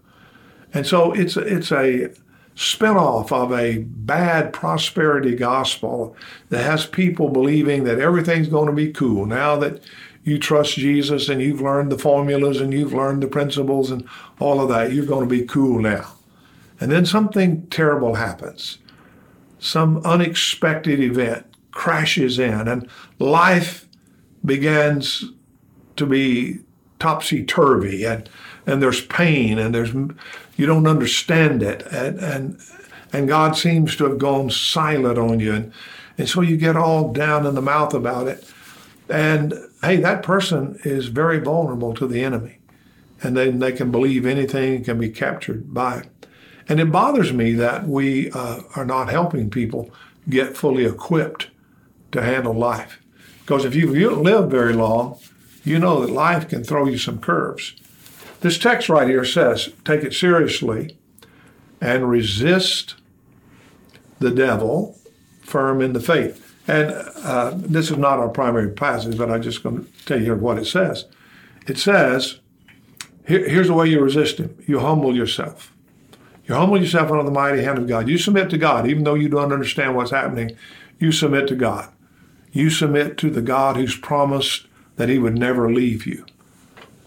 And 0.73 0.85
so 0.85 1.13
it's 1.13 1.37
it's 1.37 1.71
a 1.71 2.11
spinoff 2.55 3.31
of 3.31 3.51
a 3.51 3.79
bad 3.79 4.53
prosperity 4.53 5.35
gospel 5.35 6.15
that 6.49 6.63
has 6.63 6.85
people 6.85 7.29
believing 7.29 7.83
that 7.83 7.99
everything's 7.99 8.47
going 8.47 8.67
to 8.67 8.73
be 8.73 8.91
cool 8.93 9.25
now 9.25 9.57
that 9.57 9.81
you 10.23 10.39
trust 10.39 10.75
Jesus 10.75 11.29
and 11.29 11.41
you've 11.41 11.61
learned 11.61 11.91
the 11.91 11.99
formulas 11.99 12.59
and 12.59 12.73
you've 12.73 12.93
learned 12.93 13.21
the 13.21 13.27
principles 13.27 13.91
and 13.91 14.07
all 14.39 14.59
of 14.59 14.69
that, 14.69 14.91
you're 14.91 15.05
going 15.05 15.27
to 15.27 15.29
be 15.29 15.45
cool 15.45 15.79
now. 15.79 16.13
And 16.79 16.91
then 16.91 17.05
something 17.05 17.67
terrible 17.67 18.15
happens. 18.15 18.79
Some 19.65 19.97
unexpected 20.05 20.99
event 20.99 21.45
crashes 21.71 22.39
in 22.39 22.67
and 22.67 22.89
life 23.19 23.87
begins 24.43 25.25
to 25.97 26.05
be 26.05 26.59
topsy 26.99 27.43
turvy 27.43 28.05
and, 28.05 28.29
and 28.65 28.81
there's 28.81 29.05
pain 29.05 29.59
and 29.59 29.75
there's 29.75 29.93
you 29.93 30.65
don't 30.65 30.87
understand 30.87 31.61
it 31.61 31.85
and, 31.87 32.19
and 32.19 32.61
and 33.11 33.27
God 33.27 33.57
seems 33.57 33.95
to 33.97 34.05
have 34.05 34.17
gone 34.17 34.49
silent 34.49 35.17
on 35.17 35.39
you 35.39 35.53
and, 35.53 35.73
and 36.17 36.29
so 36.29 36.41
you 36.41 36.57
get 36.57 36.75
all 36.75 37.11
down 37.11 37.45
in 37.45 37.55
the 37.55 37.61
mouth 37.61 37.93
about 37.93 38.27
it 38.27 38.49
and 39.09 39.53
hey, 39.83 39.97
that 39.97 40.23
person 40.23 40.79
is 40.83 41.07
very 41.07 41.39
vulnerable 41.39 41.93
to 41.93 42.07
the 42.07 42.23
enemy. 42.23 42.57
And 43.21 43.37
then 43.37 43.59
they 43.59 43.71
can 43.71 43.91
believe 43.91 44.25
anything 44.25 44.83
can 44.83 44.99
be 44.99 45.09
captured 45.09 45.73
by 45.73 45.99
it. 45.99 46.09
And 46.67 46.79
it 46.79 46.91
bothers 46.91 47.31
me 47.31 47.53
that 47.53 47.87
we 47.87 48.31
uh, 48.31 48.61
are 48.75 48.85
not 48.85 49.09
helping 49.09 49.49
people 49.49 49.91
get 50.27 50.57
fully 50.57 50.85
equipped 50.85 51.49
to 52.11 52.21
handle 52.21 52.53
life. 52.53 52.99
Because 53.41 53.65
if 53.65 53.75
you, 53.75 53.93
don't 53.99 54.23
live 54.23 54.49
very 54.49 54.73
long, 54.73 55.19
you 55.63 55.77
know 55.77 56.01
that 56.01 56.11
life 56.11 56.49
can 56.49 56.63
throw 56.63 56.87
you 56.87 56.97
some 56.97 57.19
curves. 57.19 57.75
This 58.41 58.57
text 58.57 58.89
right 58.89 59.07
here 59.07 59.25
says, 59.25 59.69
take 59.83 60.03
it 60.03 60.13
seriously 60.13 60.97
and 61.79 62.09
resist 62.09 62.95
the 64.19 64.31
devil 64.31 64.97
firm 65.41 65.81
in 65.81 65.93
the 65.93 65.99
faith. 65.99 66.41
And 66.67 66.91
uh, 67.17 67.51
this 67.55 67.91
is 67.91 67.97
not 67.97 68.17
our 68.17 68.29
primary 68.29 68.71
passage, 68.71 69.17
but 69.17 69.29
I'm 69.29 69.43
just 69.43 69.61
going 69.61 69.85
to 69.85 70.05
tell 70.05 70.21
you 70.21 70.33
what 70.35 70.57
it 70.57 70.65
says. 70.65 71.05
It 71.67 71.77
says, 71.77 72.39
here, 73.27 73.47
here's 73.47 73.67
the 73.67 73.73
way 73.73 73.87
you 73.87 73.99
resist 73.99 74.39
him 74.39 74.57
you 74.65 74.79
humble 74.79 75.15
yourself. 75.15 75.74
You 76.47 76.55
humble 76.55 76.79
yourself 76.79 77.11
under 77.11 77.23
the 77.23 77.31
mighty 77.31 77.63
hand 77.63 77.77
of 77.77 77.87
God. 77.87 78.07
You 78.07 78.17
submit 78.17 78.49
to 78.51 78.57
God, 78.57 78.87
even 78.87 79.03
though 79.03 79.15
you 79.15 79.29
don't 79.29 79.51
understand 79.51 79.95
what's 79.95 80.11
happening. 80.11 80.55
You 80.99 81.11
submit 81.11 81.47
to 81.47 81.55
God. 81.55 81.91
You 82.51 82.69
submit 82.69 83.17
to 83.17 83.29
the 83.29 83.41
God 83.41 83.75
who's 83.75 83.97
promised 83.97 84.67
that 84.95 85.09
he 85.09 85.17
would 85.17 85.37
never 85.37 85.71
leave 85.71 86.05
you. 86.05 86.25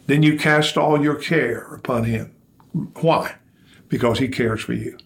Then 0.07 0.23
you 0.23 0.39
cast 0.39 0.77
all 0.77 1.03
your 1.03 1.15
care 1.15 1.75
upon 1.75 2.05
him. 2.05 2.35
Why? 3.01 3.37
Because 3.89 4.19
he 4.19 4.29
cares 4.29 4.61
for 4.61 4.73
you. 4.73 4.99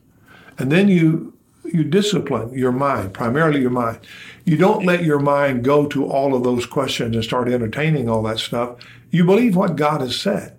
And 0.59 0.73
then 0.73 0.89
you 0.89 1.35
you 1.65 1.85
discipline 1.85 2.53
your 2.59 2.73
mind, 2.73 3.15
primarily 3.15 3.61
your 3.61 3.71
mind. 3.71 4.01
You 4.45 4.57
don't 4.57 4.85
let 4.85 5.05
your 5.05 5.21
mind 5.21 5.65
go 5.65 5.87
to 5.87 6.07
all 6.07 6.35
of 6.35 6.43
those 6.43 6.67
questions 6.67 7.15
and 7.15 7.25
start 7.25 7.49
entertaining 7.49 8.09
all 8.09 8.23
that 8.25 8.41
stuff. 8.41 8.79
You 9.11 9.25
believe 9.25 9.55
what 9.55 9.77
God 9.77 10.01
has 10.01 10.21
said. 10.21 10.57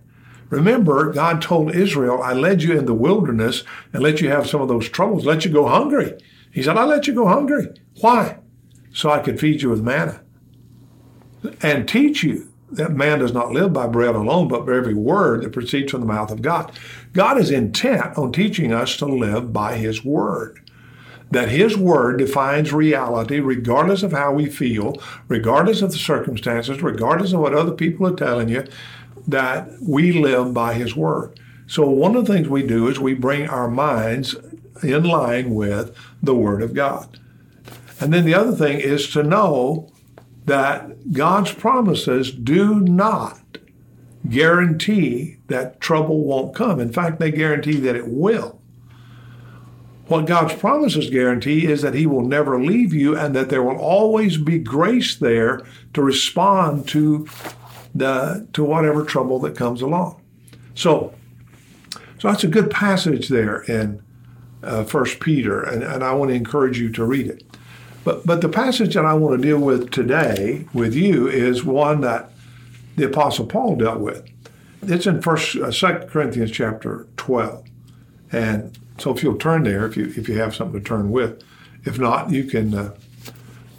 Remember, 0.53 1.11
God 1.11 1.41
told 1.41 1.75
Israel, 1.75 2.21
I 2.21 2.33
led 2.33 2.61
you 2.61 2.77
in 2.77 2.85
the 2.85 2.93
wilderness 2.93 3.63
and 3.91 4.03
let 4.03 4.21
you 4.21 4.29
have 4.29 4.47
some 4.47 4.61
of 4.61 4.67
those 4.67 4.87
troubles, 4.87 5.25
let 5.25 5.45
you 5.45 5.51
go 5.51 5.67
hungry. 5.67 6.13
He 6.51 6.61
said, 6.61 6.77
I 6.77 6.85
let 6.85 7.07
you 7.07 7.13
go 7.13 7.27
hungry. 7.27 7.67
Why? 8.01 8.39
So 8.93 9.09
I 9.09 9.19
could 9.19 9.39
feed 9.39 9.63
you 9.63 9.69
with 9.69 9.81
manna 9.81 10.21
and 11.61 11.87
teach 11.87 12.23
you 12.23 12.49
that 12.71 12.91
man 12.91 13.19
does 13.19 13.33
not 13.33 13.51
live 13.51 13.73
by 13.73 13.87
bread 13.87 14.15
alone, 14.15 14.47
but 14.47 14.65
by 14.65 14.75
every 14.75 14.93
word 14.93 15.43
that 15.43 15.51
proceeds 15.51 15.91
from 15.91 16.01
the 16.01 16.07
mouth 16.07 16.31
of 16.31 16.41
God. 16.41 16.71
God 17.13 17.39
is 17.39 17.51
intent 17.51 18.17
on 18.17 18.31
teaching 18.31 18.71
us 18.71 18.95
to 18.97 19.05
live 19.05 19.51
by 19.51 19.75
his 19.77 20.05
word 20.05 20.63
that 21.33 21.49
His 21.49 21.75
Word 21.75 22.17
defines 22.17 22.71
reality 22.71 23.39
regardless 23.39 24.03
of 24.03 24.11
how 24.11 24.31
we 24.31 24.45
feel, 24.45 25.01
regardless 25.27 25.81
of 25.81 25.91
the 25.91 25.97
circumstances, 25.97 26.81
regardless 26.81 27.33
of 27.33 27.39
what 27.39 27.55
other 27.55 27.71
people 27.71 28.07
are 28.07 28.15
telling 28.15 28.49
you, 28.49 28.63
that 29.27 29.69
we 29.81 30.11
live 30.11 30.53
by 30.53 30.73
His 30.73 30.95
Word. 30.95 31.39
So, 31.67 31.89
one 31.89 32.15
of 32.15 32.25
the 32.25 32.33
things 32.33 32.47
we 32.47 32.65
do 32.65 32.87
is 32.87 32.99
we 32.99 33.13
bring 33.13 33.47
our 33.47 33.69
minds 33.69 34.35
in 34.81 35.03
line 35.03 35.53
with 35.53 35.95
the 36.21 36.35
Word 36.35 36.61
of 36.61 36.73
God. 36.73 37.19
And 37.99 38.13
then 38.13 38.25
the 38.25 38.35
other 38.35 38.51
thing 38.51 38.79
is 38.79 39.09
to 39.11 39.23
know 39.23 39.89
that 40.45 41.13
God's 41.13 41.53
promises 41.53 42.31
do 42.31 42.79
not 42.81 43.39
guarantee 44.29 45.37
that 45.47 45.79
trouble 45.79 46.23
won't 46.23 46.55
come. 46.55 46.79
In 46.79 46.91
fact, 46.91 47.19
they 47.19 47.31
guarantee 47.31 47.79
that 47.79 47.95
it 47.95 48.07
will. 48.07 48.59
What 50.07 50.25
God's 50.25 50.53
promises 50.53 51.09
guarantee 51.09 51.65
is 51.65 51.81
that 51.81 51.93
He 51.93 52.05
will 52.05 52.25
never 52.25 52.61
leave 52.61 52.93
you 52.93 53.17
and 53.17 53.35
that 53.35 53.49
there 53.49 53.63
will 53.63 53.79
always 53.79 54.37
be 54.37 54.59
grace 54.59 55.15
there 55.15 55.61
to 55.93 56.01
respond 56.01 56.87
to 56.89 57.25
the 57.93 58.47
to 58.53 58.63
whatever 58.63 59.03
trouble 59.03 59.39
that 59.39 59.55
comes 59.55 59.81
along. 59.81 60.21
So, 60.75 61.13
so 62.19 62.27
that's 62.29 62.43
a 62.43 62.47
good 62.47 62.71
passage 62.71 63.29
there 63.29 63.61
in 63.61 64.01
uh, 64.63 64.83
First 64.83 65.19
Peter, 65.19 65.61
and, 65.61 65.83
and 65.83 66.03
I 66.03 66.13
want 66.13 66.29
to 66.29 66.35
encourage 66.35 66.79
you 66.79 66.91
to 66.93 67.05
read 67.05 67.27
it. 67.27 67.43
But 68.03 68.25
but 68.25 68.41
the 68.41 68.49
passage 68.49 68.95
that 68.95 69.05
I 69.05 69.13
want 69.13 69.39
to 69.39 69.47
deal 69.47 69.59
with 69.59 69.91
today 69.91 70.65
with 70.73 70.93
you 70.93 71.27
is 71.27 71.63
one 71.63 72.01
that 72.01 72.31
the 72.95 73.05
Apostle 73.05 73.45
Paul 73.45 73.75
dealt 73.75 73.99
with. 73.99 74.27
It's 74.81 75.07
in 75.07 75.21
First 75.21 75.55
uh, 75.55 75.71
Second 75.71 76.09
Corinthians 76.09 76.51
chapter 76.51 77.07
twelve, 77.17 77.65
and 78.31 78.77
so 78.97 79.13
if 79.15 79.23
you'll 79.23 79.37
turn 79.37 79.63
there, 79.63 79.85
if 79.85 79.95
you 79.95 80.05
if 80.17 80.27
you 80.27 80.37
have 80.39 80.55
something 80.55 80.81
to 80.81 80.85
turn 80.85 81.11
with, 81.11 81.43
if 81.85 81.99
not, 81.99 82.31
you 82.31 82.43
can 82.43 82.73
uh, 82.73 82.95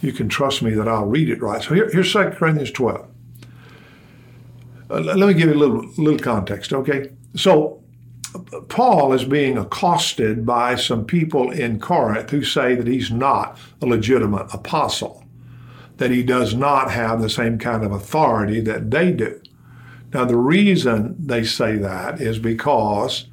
you 0.00 0.12
can 0.12 0.28
trust 0.28 0.62
me 0.62 0.72
that 0.72 0.86
I'll 0.86 1.06
read 1.06 1.30
it 1.30 1.42
right. 1.42 1.62
So 1.62 1.74
here, 1.74 1.90
here's 1.90 2.12
2 2.12 2.32
Corinthians 2.32 2.70
12. 2.70 3.06
Uh, 4.94 5.00
let 5.00 5.26
me 5.26 5.34
give 5.34 5.48
you 5.48 5.54
a 5.54 5.56
little 5.56 5.84
little 5.96 6.20
context, 6.20 6.72
okay? 6.72 7.10
So 7.34 7.82
Paul 8.68 9.12
is 9.12 9.24
being 9.24 9.58
accosted 9.58 10.46
by 10.46 10.76
some 10.76 11.04
people 11.04 11.50
in 11.50 11.80
Corinth 11.80 12.30
who 12.30 12.44
say 12.44 12.76
that 12.76 12.86
he's 12.86 13.10
not 13.10 13.58
a 13.82 13.86
legitimate 13.86 14.54
apostle, 14.54 15.24
that 15.96 16.12
he 16.12 16.22
does 16.22 16.54
not 16.54 16.92
have 16.92 17.20
the 17.20 17.28
same 17.30 17.58
kind 17.58 17.84
of 17.84 17.90
authority 17.90 18.60
that 18.60 18.92
they 18.92 19.10
do. 19.10 19.40
Now, 20.12 20.24
the 20.24 20.36
reason 20.36 21.16
they 21.18 21.42
say 21.42 21.76
that 21.76 22.20
is 22.20 22.38
because 22.38 23.26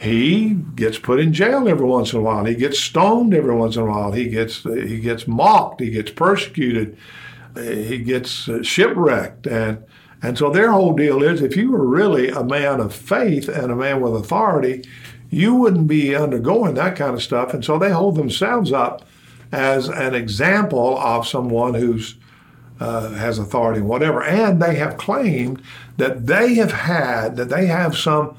he 0.00 0.54
gets 0.74 0.98
put 0.98 1.20
in 1.20 1.32
jail 1.32 1.68
every 1.68 1.86
once 1.86 2.12
in 2.12 2.18
a 2.18 2.22
while. 2.22 2.46
He 2.46 2.56
gets 2.56 2.80
stoned 2.80 3.32
every 3.32 3.54
once 3.54 3.76
in 3.76 3.82
a 3.82 3.86
while. 3.86 4.10
He 4.10 4.28
gets 4.28 4.64
he 4.64 4.98
gets 4.98 5.28
mocked. 5.28 5.80
He 5.80 5.90
gets 5.90 6.10
persecuted. 6.10 6.96
He 7.54 7.98
gets 7.98 8.48
uh, 8.48 8.62
shipwrecked, 8.62 9.46
and 9.46 9.84
and 10.22 10.36
so 10.36 10.50
their 10.50 10.70
whole 10.70 10.94
deal 10.94 11.22
is 11.22 11.40
if 11.40 11.56
you 11.56 11.70
were 11.70 11.86
really 11.86 12.28
a 12.28 12.44
man 12.44 12.80
of 12.80 12.94
faith 12.94 13.48
and 13.48 13.72
a 13.72 13.76
man 13.76 14.00
with 14.00 14.14
authority, 14.14 14.84
you 15.30 15.54
wouldn't 15.54 15.86
be 15.86 16.14
undergoing 16.14 16.74
that 16.74 16.96
kind 16.96 17.14
of 17.14 17.22
stuff. 17.22 17.54
And 17.54 17.64
so 17.64 17.78
they 17.78 17.90
hold 17.90 18.16
themselves 18.16 18.72
up 18.72 19.02
as 19.52 19.88
an 19.88 20.14
example 20.14 20.98
of 20.98 21.26
someone 21.26 21.74
who's 21.74 22.16
uh, 22.80 23.10
has 23.10 23.38
authority 23.38 23.80
whatever. 23.80 24.22
And 24.22 24.60
they 24.60 24.74
have 24.76 24.96
claimed 24.96 25.62
that 25.98 26.26
they 26.26 26.54
have 26.54 26.72
had 26.72 27.36
that 27.36 27.50
they 27.50 27.66
have 27.66 27.96
some 27.96 28.36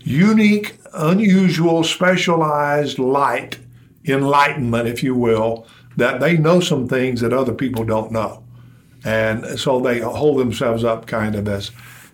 unique, 0.00 0.78
unusual, 0.92 1.84
specialized 1.84 2.98
light, 2.98 3.58
enlightenment, 4.04 4.88
if 4.88 5.02
you 5.02 5.14
will, 5.14 5.66
that 5.96 6.20
they 6.20 6.36
know 6.36 6.60
some 6.60 6.88
things 6.88 7.20
that 7.20 7.32
other 7.32 7.54
people 7.54 7.84
don't 7.84 8.12
know. 8.12 8.43
And 9.04 9.58
so 9.58 9.80
they 9.80 10.00
hold 10.00 10.38
themselves 10.38 10.82
up 10.82 11.06
kind 11.06 11.34
of 11.34 11.46
as, 11.46 11.70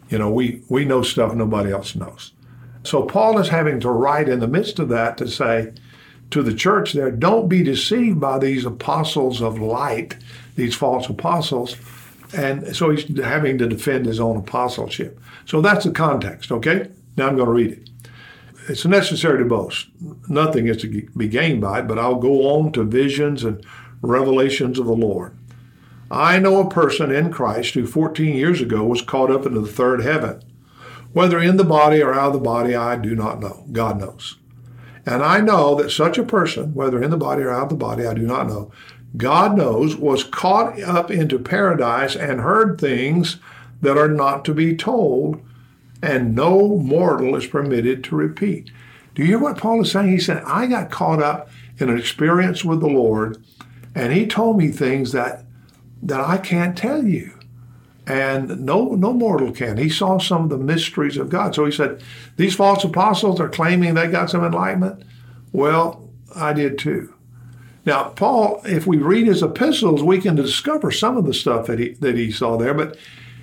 you 0.09 0.19
know, 0.19 0.31
we, 0.31 0.63
we 0.69 0.85
know 0.85 1.03
stuff 1.03 1.35
nobody 1.35 1.73
else 1.73 1.95
knows. 1.95 2.33
So 2.83 3.03
Paul 3.03 3.39
is 3.39 3.49
having 3.49 3.79
to 3.81 3.91
write 3.91 4.29
in 4.29 4.41
the 4.41 4.49
midst 4.49 4.79
of 4.79 4.89
that 4.89 5.17
to 5.19 5.29
say 5.29 5.73
to 6.31 6.43
the 6.43 6.55
church 6.55 6.93
there, 6.93 7.11
don't 7.11 7.49
be 7.49 7.63
deceived 7.63 8.21
by 8.21 8.39
these 8.39 8.65
apostles 8.65 9.43
of 9.43 9.61
light, 9.61 10.17
these 10.57 10.75
false 10.75 11.09
apostles. 11.09 11.77
And 12.37 12.75
so 12.75 12.91
he's 12.91 13.19
having 13.23 13.59
to 13.59 13.69
defend 13.69 14.07
his 14.07 14.21
own 14.21 14.37
apostleship. 14.37 15.21
So 15.47 15.61
that's 15.61 15.85
the 15.85 15.91
context, 15.91 16.53
okay? 16.53 16.89
Now 17.17 17.29
I'm 17.29 17.37
going 17.37 17.47
to 17.47 17.53
read 17.53 17.73
it. 17.73 17.91
It's 18.69 18.85
necessary 18.85 19.39
to 19.39 19.45
boast. 19.45 19.89
Nothing 20.29 20.69
is 20.69 20.77
to 20.79 21.09
be 21.17 21.29
gained 21.29 21.61
by 21.61 21.81
it, 21.81 21.89
but 21.89 21.99
I'll 21.99 22.15
go 22.15 22.57
on 22.57 22.73
to 22.73 22.85
visions 22.85 23.43
and 23.43 23.65
revelations 24.01 24.79
of 24.79 24.87
the 24.87 24.93
Lord. 24.93 25.37
I 26.11 26.39
know 26.39 26.61
a 26.61 26.69
person 26.69 27.13
in 27.13 27.33
Christ 27.33 27.75
who 27.75 27.87
14 27.87 28.35
years 28.35 28.61
ago 28.61 28.85
was 28.85 29.03
caught 29.03 29.31
up 29.31 29.47
into 29.47 29.61
the 29.61 29.69
third 29.69 30.03
heaven. 30.03 30.43
Whether 31.13 31.39
in 31.39 31.57
the 31.57 31.65
body 31.65 32.03
or 32.03 32.15
out 32.15 32.29
of 32.29 32.33
the 32.35 32.39
body, 32.39 32.75
I 32.75 32.97
do 32.97 33.15
not 33.15 33.41
know. 33.41 33.65
God 33.73 34.01
knows. 34.01 34.37
And 35.07 35.23
I 35.23 35.41
know 35.41 35.75
that 35.77 35.91
such 35.91 36.19
a 36.19 36.25
person, 36.25 36.75
whether 36.75 37.03
in 37.03 37.11
the 37.11 37.17
body 37.17 37.43
or 37.43 37.51
out 37.51 37.65
of 37.65 37.69
the 37.71 37.75
body, 37.77 38.07
I 38.07 38.15
do 38.15 38.23
not 38.23 38.49
know, 38.49 38.71
God 39.17 39.57
knows, 39.57 39.97
was 39.97 40.23
caught 40.23 40.81
up 40.83 41.11
into 41.11 41.39
paradise 41.39 42.15
and 42.15 42.41
heard 42.41 42.81
things 42.81 43.39
that 43.81 43.97
are 43.97 44.09
not 44.09 44.45
to 44.45 44.55
be 44.55 44.77
told 44.77 45.41
and 46.03 46.35
no 46.35 46.77
mortal 46.77 47.37
is 47.37 47.47
permitted 47.47 48.03
to 48.05 48.17
repeat. 48.17 48.71
Do 49.15 49.23
you 49.23 49.29
hear 49.29 49.39
what 49.39 49.59
Paul 49.59 49.83
is 49.83 49.91
saying? 49.91 50.09
He 50.09 50.19
said, 50.19 50.43
I 50.47 50.67
got 50.67 50.91
caught 50.91 51.23
up 51.23 51.51
in 51.79 51.89
an 51.89 51.99
experience 51.99 52.65
with 52.65 52.81
the 52.81 52.87
Lord, 52.87 53.43
and 53.95 54.13
he 54.13 54.27
told 54.27 54.57
me 54.57 54.69
things 54.69 55.13
that 55.13 55.45
that 56.03 56.21
I 56.21 56.39
can't 56.39 56.77
tell 56.77 57.05
you. 57.05 57.39
And 58.07 58.61
no, 58.61 58.95
no 58.95 59.13
mortal 59.13 59.53
can. 59.53 59.77
He 59.77 59.89
saw 59.89 60.19
some 60.19 60.45
of 60.45 60.51
the 60.51 60.59
mysteries 60.59 61.17
of 61.17 61.29
God. 61.29 61.55
So 61.55 61.65
he 61.65 61.73
said, 61.73 62.03
These 62.37 62.57
false 62.57 62.83
apostles 62.83 63.39
are 63.39 63.49
claiming 63.49 63.95
they 63.95 64.09
got 64.09 64.31
some 64.31 64.45
enlightenment. 64.45 65.05
Well, 65.53 66.09
I 66.35 66.53
did 66.53 66.79
too. 66.79 67.15
Now, 67.87 68.11
Paul, 68.11 68.61
if 68.65 68.87
we 68.87 68.99
read 68.99 69.27
his 69.27 69.43
epistles, 69.43 70.03
we 70.03 70.21
can 70.21 70.35
discover 70.35 70.91
some 70.91 71.17
of 71.17 71.25
the 71.25 71.35
stuff 71.35 71.67
that 71.67 71.79
he 71.79 71.91
that 71.95 72.17
he 72.17 72.31
saw 72.31 72.57
there, 72.57 72.75
but 72.75 72.97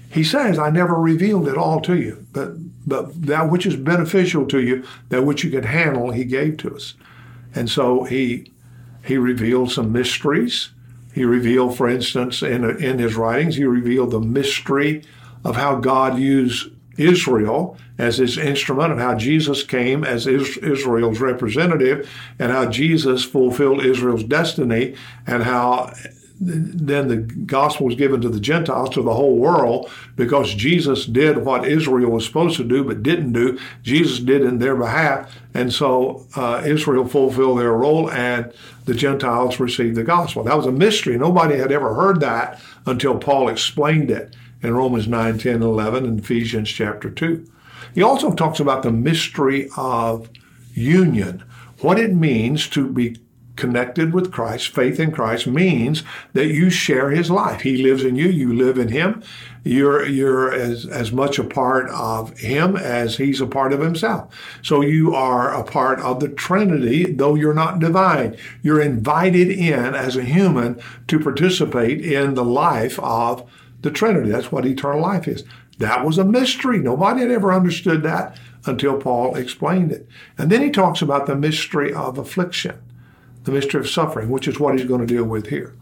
he 0.10 0.24
says, 0.24 0.58
I 0.58 0.70
never 0.70 0.96
revealed 0.96 1.48
it 1.48 1.58
all 1.58 1.82
to 1.82 1.98
you, 1.98 2.26
but, 2.32 2.54
but 2.88 3.28
that 3.28 3.50
which 3.50 3.66
is 3.66 3.76
beneficial 3.76 4.46
to 4.48 4.62
you, 4.62 4.84
that 5.10 5.24
which 5.24 5.44
you 5.44 5.52
can 5.52 5.64
handle, 5.64 6.12
he 6.12 6.24
gave 6.24 6.58
to 6.58 6.76
us. 6.76 6.94
And 7.54 7.70
so 7.70 8.04
he, 8.04 8.52
he 9.04 9.18
revealed 9.18 9.72
some 9.72 9.92
mysteries. 9.92 10.70
He 11.18 11.26
revealed, 11.26 11.76
for 11.76 11.90
instance, 11.90 12.44
in, 12.44 12.64
in 12.64 13.00
his 13.00 13.16
writings, 13.16 13.56
he 13.56 13.64
revealed 13.64 14.12
the 14.12 14.20
mystery 14.20 15.02
of 15.44 15.56
how 15.56 15.78
God 15.78 16.20
used 16.20 16.70
Israel 16.96 17.76
as 17.98 18.20
his 18.20 18.38
instrument 18.38 18.92
and 18.92 19.02
how 19.02 19.16
Jesus 19.16 19.64
came 19.64 20.04
as 20.04 20.28
Israel's 20.28 21.20
representative 21.20 22.08
and 22.38 22.52
how 22.52 22.70
Jesus 22.70 23.24
fulfilled 23.24 23.84
Israel's 23.84 24.26
destiny 24.26 24.94
and 25.26 25.42
how 25.42 25.92
then 26.40 27.08
the 27.08 27.18
gospel 27.18 27.88
was 27.88 27.96
given 27.96 28.22
to 28.22 28.30
the 28.30 28.40
Gentiles, 28.40 28.90
to 28.92 29.02
the 29.02 29.14
whole 29.14 29.38
world, 29.38 29.90
because 30.16 30.54
Jesus 30.54 31.06
did 31.06 31.38
what 31.38 31.68
Israel 31.68 32.12
was 32.12 32.26
supposed 32.26 32.58
to 32.58 32.64
do 32.64 32.84
but 32.84 33.04
didn't 33.04 33.34
do. 33.34 33.58
Jesus 33.82 34.20
did 34.20 34.44
in 34.44 34.60
their 34.60 34.76
behalf. 34.76 35.36
And 35.54 35.74
so 35.74 36.28
uh, 36.36 36.62
Israel 36.66 37.08
fulfilled 37.08 37.60
their 37.60 37.74
role 37.74 38.10
and 38.12 38.54
the 38.86 38.94
Gentiles 38.94 39.60
received 39.60 39.96
the 39.96 40.04
gospel. 40.04 40.44
That 40.44 40.58
was 40.58 40.68
a 40.68 40.72
mystery. 40.72 41.18
Nobody 41.18 41.58
had 41.58 41.72
ever 41.72 41.96
heard 41.96 42.20
that 42.22 42.62
until 42.86 43.18
Paul 43.18 43.50
explained 43.50 44.12
it 44.12 44.36
in 44.62 44.76
Romans 44.76 45.08
9, 45.08 45.38
10, 45.38 45.62
11, 45.62 46.06
and 46.06 46.20
Ephesians 46.20 46.70
chapter 46.70 47.10
2. 47.10 47.46
He 47.96 48.02
also 48.04 48.34
talks 48.34 48.60
about 48.60 48.84
the 48.84 48.92
mystery 48.92 49.70
of 49.76 50.30
union, 50.74 51.44
what 51.82 52.00
it 52.00 52.14
means 52.14 52.68
to 52.70 52.88
be 52.88 53.18
connected 53.58 54.14
with 54.14 54.32
Christ, 54.32 54.70
faith 54.70 55.00
in 55.00 55.12
Christ 55.12 55.48
means 55.48 56.04
that 56.34 56.48
you 56.48 56.70
share 56.70 57.10
his 57.10 57.30
life. 57.30 57.62
He 57.62 57.84
lives 57.84 58.04
in 58.04 58.16
you, 58.16 58.28
you 58.28 58.54
live 58.54 58.78
in 58.78 58.90
him. 58.90 59.24
You're 59.64 60.06
you're 60.08 60.54
as, 60.54 60.86
as 60.86 61.12
much 61.12 61.38
a 61.38 61.44
part 61.44 61.90
of 61.90 62.38
him 62.40 62.78
as 62.78 63.18
he's 63.18 63.42
a 63.42 63.48
part 63.48 63.74
of 63.74 63.82
himself. 63.82 64.34
So 64.62 64.82
you 64.82 65.14
are 65.14 65.54
a 65.54 65.64
part 65.64 66.00
of 66.00 66.22
the 66.22 66.30
Trinity, 66.30 67.12
though 67.12 67.36
you're 67.36 67.54
not 67.54 67.80
divine. 67.80 68.38
You're 68.62 68.82
invited 68.82 69.50
in 69.50 69.94
as 69.94 70.16
a 70.16 70.24
human 70.24 70.82
to 71.08 71.20
participate 71.20 72.00
in 72.00 72.36
the 72.36 72.46
life 72.46 72.98
of 73.00 73.50
the 73.82 73.92
Trinity. 73.92 74.30
That's 74.30 74.52
what 74.52 74.66
eternal 74.66 75.02
life 75.02 75.28
is. 75.28 75.44
That 75.80 76.06
was 76.06 76.18
a 76.18 76.24
mystery. 76.24 76.80
Nobody 76.80 77.22
had 77.22 77.32
ever 77.32 77.54
understood 77.54 78.04
that 78.04 78.40
until 78.66 79.00
Paul 79.00 79.36
explained 79.36 79.92
it. 79.92 80.08
And 80.38 80.50
then 80.50 80.62
he 80.62 80.70
talks 80.70 81.02
about 81.02 81.26
the 81.26 81.36
mystery 81.36 81.94
of 81.94 82.18
affliction 82.18 82.82
the 83.48 83.54
mystery 83.54 83.80
of 83.80 83.90
suffering, 83.90 84.30
which 84.30 84.48
is 84.48 84.60
what 84.60 84.78
he's 84.78 84.88
going 84.88 85.02
to 85.02 85.08
deal 85.08 85.24
with 85.24 85.48
here. 85.48 85.74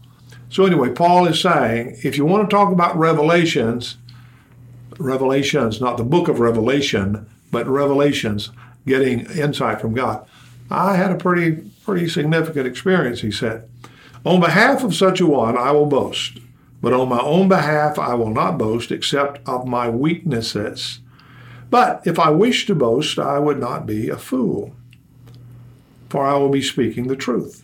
So, 0.48 0.64
anyway, 0.64 0.90
Paul 0.90 1.26
is 1.26 1.40
saying 1.40 1.98
if 2.02 2.16
you 2.16 2.24
want 2.24 2.48
to 2.48 2.56
talk 2.56 2.72
about 2.72 2.96
revelations, 2.96 3.98
revelations, 4.98 5.80
not 5.80 5.98
the 5.98 6.04
book 6.04 6.28
of 6.28 6.40
Revelation, 6.40 7.28
but 7.50 7.66
revelations, 7.66 8.50
getting 8.86 9.26
insight 9.32 9.80
from 9.80 9.94
God. 9.94 10.26
I 10.70 10.96
had 10.96 11.10
a 11.10 11.16
pretty, 11.16 11.70
pretty 11.84 12.08
significant 12.08 12.66
experience, 12.66 13.20
he 13.20 13.32
said. 13.32 13.68
On 14.24 14.40
behalf 14.40 14.84
of 14.84 14.94
such 14.94 15.20
a 15.20 15.26
one, 15.26 15.58
I 15.58 15.72
will 15.72 15.86
boast, 15.86 16.38
but 16.80 16.92
on 16.92 17.08
my 17.08 17.20
own 17.20 17.48
behalf, 17.48 17.98
I 17.98 18.14
will 18.14 18.30
not 18.30 18.58
boast 18.58 18.92
except 18.92 19.46
of 19.46 19.66
my 19.66 19.88
weaknesses. 19.88 21.00
But 21.68 22.06
if 22.06 22.18
I 22.18 22.30
wished 22.30 22.68
to 22.68 22.76
boast, 22.76 23.18
I 23.18 23.40
would 23.40 23.58
not 23.58 23.86
be 23.86 24.08
a 24.08 24.16
fool 24.16 24.74
for 26.08 26.24
I 26.24 26.34
will 26.34 26.48
be 26.48 26.62
speaking 26.62 27.06
the 27.06 27.16
truth. 27.16 27.62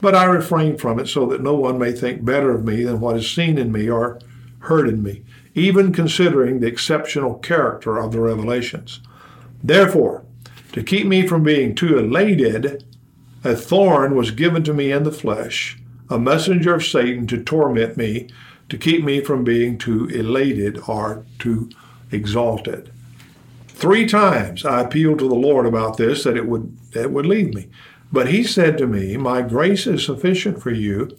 But 0.00 0.14
I 0.14 0.24
refrain 0.24 0.78
from 0.78 0.98
it 0.98 1.08
so 1.08 1.26
that 1.26 1.42
no 1.42 1.54
one 1.54 1.78
may 1.78 1.92
think 1.92 2.24
better 2.24 2.50
of 2.50 2.64
me 2.64 2.84
than 2.84 3.00
what 3.00 3.16
is 3.16 3.30
seen 3.30 3.58
in 3.58 3.70
me 3.70 3.88
or 3.88 4.18
heard 4.60 4.88
in 4.88 5.02
me, 5.02 5.22
even 5.54 5.92
considering 5.92 6.60
the 6.60 6.66
exceptional 6.66 7.34
character 7.34 7.98
of 7.98 8.12
the 8.12 8.20
revelations. 8.20 9.00
Therefore, 9.62 10.24
to 10.72 10.82
keep 10.82 11.06
me 11.06 11.26
from 11.26 11.42
being 11.42 11.74
too 11.74 11.98
elated, 11.98 12.84
a 13.42 13.56
thorn 13.56 14.14
was 14.14 14.30
given 14.30 14.62
to 14.64 14.74
me 14.74 14.92
in 14.92 15.02
the 15.02 15.12
flesh, 15.12 15.78
a 16.08 16.18
messenger 16.18 16.74
of 16.74 16.84
Satan 16.84 17.26
to 17.26 17.42
torment 17.42 17.96
me, 17.96 18.28
to 18.68 18.78
keep 18.78 19.04
me 19.04 19.20
from 19.20 19.44
being 19.44 19.76
too 19.76 20.06
elated 20.06 20.80
or 20.86 21.24
too 21.38 21.70
exalted. 22.12 22.92
Three 23.80 24.04
times 24.04 24.66
I 24.66 24.82
appealed 24.82 25.20
to 25.20 25.28
the 25.28 25.34
Lord 25.34 25.64
about 25.64 25.96
this 25.96 26.24
that 26.24 26.36
it 26.36 26.46
would 26.46 26.76
it 26.94 27.10
would 27.10 27.24
leave 27.24 27.54
me. 27.54 27.70
But 28.12 28.28
he 28.28 28.44
said 28.44 28.76
to 28.76 28.86
me, 28.86 29.16
My 29.16 29.40
grace 29.40 29.86
is 29.86 30.04
sufficient 30.04 30.62
for 30.62 30.70
you, 30.70 31.16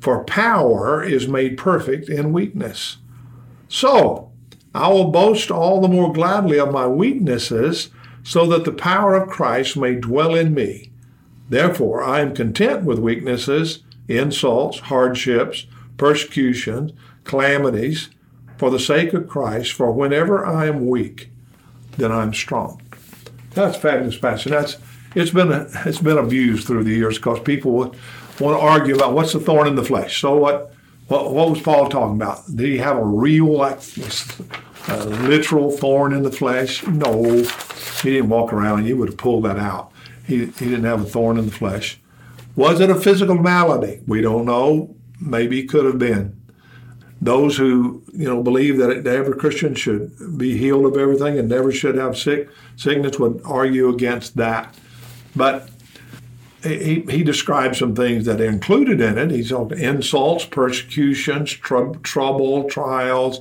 for 0.00 0.24
power 0.24 1.04
is 1.04 1.28
made 1.28 1.58
perfect 1.58 2.08
in 2.08 2.32
weakness. 2.32 2.96
So 3.68 4.32
I 4.74 4.88
will 4.88 5.10
boast 5.10 5.50
all 5.50 5.82
the 5.82 5.88
more 5.88 6.10
gladly 6.10 6.58
of 6.58 6.72
my 6.72 6.86
weaknesses, 6.86 7.90
so 8.22 8.46
that 8.46 8.64
the 8.64 8.72
power 8.72 9.14
of 9.14 9.28
Christ 9.28 9.76
may 9.76 9.94
dwell 9.94 10.34
in 10.34 10.54
me. 10.54 10.90
Therefore 11.50 12.02
I 12.02 12.20
am 12.20 12.34
content 12.34 12.84
with 12.84 12.98
weaknesses, 12.98 13.82
insults, 14.08 14.78
hardships, 14.78 15.66
persecutions, 15.98 16.92
calamities, 17.24 18.08
for 18.56 18.70
the 18.70 18.80
sake 18.80 19.12
of 19.12 19.28
Christ, 19.28 19.74
for 19.74 19.92
whenever 19.92 20.46
I 20.46 20.68
am 20.68 20.86
weak, 20.86 21.30
then 21.98 22.12
I'm 22.12 22.32
strong. 22.32 22.80
That's 23.50 23.76
fabulous 23.76 24.16
passage. 24.16 24.50
That's 24.50 24.76
it's 25.14 25.30
been 25.30 25.50
it's 25.84 26.00
been 26.00 26.18
abused 26.18 26.66
through 26.66 26.84
the 26.84 26.94
years 26.94 27.18
because 27.18 27.40
people 27.40 27.72
want 27.72 27.96
to 28.40 28.58
argue 28.58 28.94
about 28.94 29.12
what's 29.12 29.32
the 29.32 29.40
thorn 29.40 29.66
in 29.66 29.74
the 29.74 29.84
flesh. 29.84 30.20
So 30.20 30.36
what 30.36 30.72
what, 31.08 31.32
what 31.32 31.50
was 31.50 31.60
Paul 31.60 31.88
talking 31.88 32.16
about? 32.16 32.44
Did 32.46 32.68
he 32.68 32.78
have 32.78 32.96
a 32.96 33.04
real 33.04 33.52
like 33.52 33.80
a 34.88 35.04
literal 35.04 35.70
thorn 35.70 36.12
in 36.12 36.22
the 36.22 36.32
flesh? 36.32 36.86
No, 36.86 37.22
he 38.02 38.10
didn't 38.10 38.28
walk 38.28 38.52
around. 38.52 38.80
And 38.80 38.88
you 38.88 38.96
would 38.96 39.08
have 39.08 39.18
pulled 39.18 39.44
that 39.44 39.58
out. 39.58 39.90
He 40.26 40.46
he 40.46 40.66
didn't 40.66 40.84
have 40.84 41.02
a 41.02 41.08
thorn 41.08 41.38
in 41.38 41.46
the 41.46 41.52
flesh. 41.52 41.98
Was 42.54 42.80
it 42.80 42.90
a 42.90 42.94
physical 42.94 43.36
malady? 43.36 44.00
We 44.06 44.20
don't 44.20 44.44
know. 44.44 44.94
Maybe 45.20 45.60
it 45.60 45.68
could 45.68 45.84
have 45.84 45.98
been 45.98 46.37
those 47.20 47.56
who 47.56 48.02
you 48.12 48.28
know 48.28 48.42
believe 48.42 48.78
that 48.78 49.06
every 49.06 49.36
Christian 49.36 49.74
should 49.74 50.38
be 50.38 50.56
healed 50.56 50.86
of 50.86 50.96
everything 50.96 51.38
and 51.38 51.48
never 51.48 51.72
should 51.72 51.96
have 51.96 52.16
sick 52.16 52.48
sickness 52.76 53.18
would 53.18 53.40
argue 53.44 53.88
against 53.88 54.36
that. 54.36 54.74
But 55.34 55.68
he, 56.62 57.04
he 57.08 57.22
describes 57.22 57.78
some 57.78 57.94
things 57.94 58.24
that 58.26 58.40
are 58.40 58.48
included 58.48 59.00
in 59.00 59.18
it. 59.18 59.30
He's 59.30 59.50
talking 59.50 59.78
insults, 59.78 60.44
persecutions, 60.44 61.52
tr- 61.52 61.92
trouble, 62.02 62.68
trials, 62.68 63.40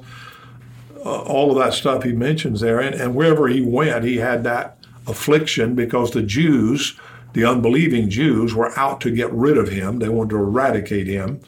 uh, 1.03 1.21
all 1.21 1.51
of 1.51 1.57
that 1.57 1.73
stuff 1.73 2.03
he 2.03 2.13
mentions 2.13 2.61
there. 2.61 2.79
And, 2.79 2.95
and 2.95 3.15
wherever 3.15 3.47
he 3.47 3.61
went, 3.61 4.03
he 4.03 4.17
had 4.17 4.43
that 4.43 4.77
affliction 5.07 5.73
because 5.73 6.11
the 6.11 6.21
Jews, 6.21 6.99
the 7.33 7.45
unbelieving 7.45 8.09
Jews, 8.09 8.53
were 8.53 8.77
out 8.77 9.01
to 9.01 9.11
get 9.11 9.31
rid 9.31 9.57
of 9.57 9.69
him. 9.69 9.99
They 9.99 10.09
wanted 10.09 10.31
to 10.31 10.37
eradicate 10.37 11.07
him. 11.07 11.39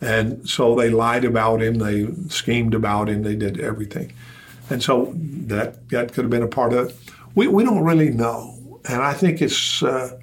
And 0.00 0.48
so 0.48 0.74
they 0.74 0.90
lied 0.90 1.24
about 1.24 1.62
him, 1.62 1.78
they 1.78 2.06
schemed 2.28 2.74
about 2.74 3.08
him, 3.08 3.22
they 3.22 3.36
did 3.36 3.60
everything. 3.60 4.12
And 4.68 4.82
so 4.82 5.12
that, 5.16 5.88
that 5.90 6.12
could 6.12 6.24
have 6.24 6.30
been 6.30 6.42
a 6.42 6.48
part 6.48 6.72
of 6.72 6.90
it. 6.90 6.96
We, 7.34 7.46
we 7.46 7.64
don't 7.64 7.84
really 7.84 8.10
know. 8.10 8.80
And 8.88 9.02
I 9.02 9.14
think 9.14 9.40
it's, 9.40 9.82
uh, 9.82 10.18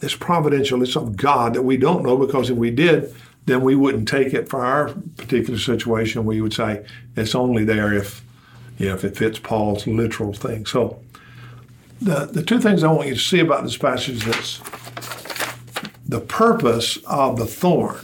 it's 0.00 0.14
providential, 0.14 0.82
it's 0.82 0.96
of 0.96 1.16
God 1.16 1.54
that 1.54 1.62
we 1.62 1.76
don't 1.76 2.02
know 2.02 2.16
because 2.16 2.50
if 2.50 2.56
we 2.56 2.70
did, 2.70 3.14
then 3.46 3.62
we 3.62 3.74
wouldn't 3.74 4.08
take 4.08 4.34
it 4.34 4.48
for 4.48 4.64
our 4.64 4.92
particular 5.16 5.58
situation. 5.58 6.24
We 6.24 6.40
would 6.40 6.52
say 6.52 6.84
it's 7.16 7.34
only 7.34 7.64
there 7.64 7.92
if, 7.94 8.22
you 8.78 8.88
know, 8.88 8.94
if 8.94 9.04
it 9.04 9.16
fits 9.16 9.38
Paul's 9.38 9.86
literal 9.86 10.32
thing. 10.32 10.66
So 10.66 11.00
the, 12.00 12.26
the 12.26 12.42
two 12.42 12.60
things 12.60 12.82
I 12.82 12.92
want 12.92 13.08
you 13.08 13.14
to 13.14 13.20
see 13.20 13.40
about 13.40 13.62
this 13.62 13.76
passage 13.76 14.16
is 14.16 14.24
this. 14.24 14.60
the 16.06 16.20
purpose 16.20 16.98
of 17.06 17.38
the 17.38 17.46
thorn 17.46 18.00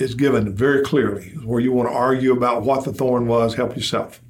is 0.00 0.14
given 0.14 0.54
very 0.54 0.82
clearly. 0.82 1.30
Where 1.44 1.60
you 1.60 1.72
want 1.72 1.88
to 1.88 1.94
argue 1.94 2.32
about 2.32 2.62
what 2.62 2.84
the 2.84 2.92
thorn 2.92 3.26
was, 3.26 3.54
help 3.54 3.76
yourself. 3.76 4.20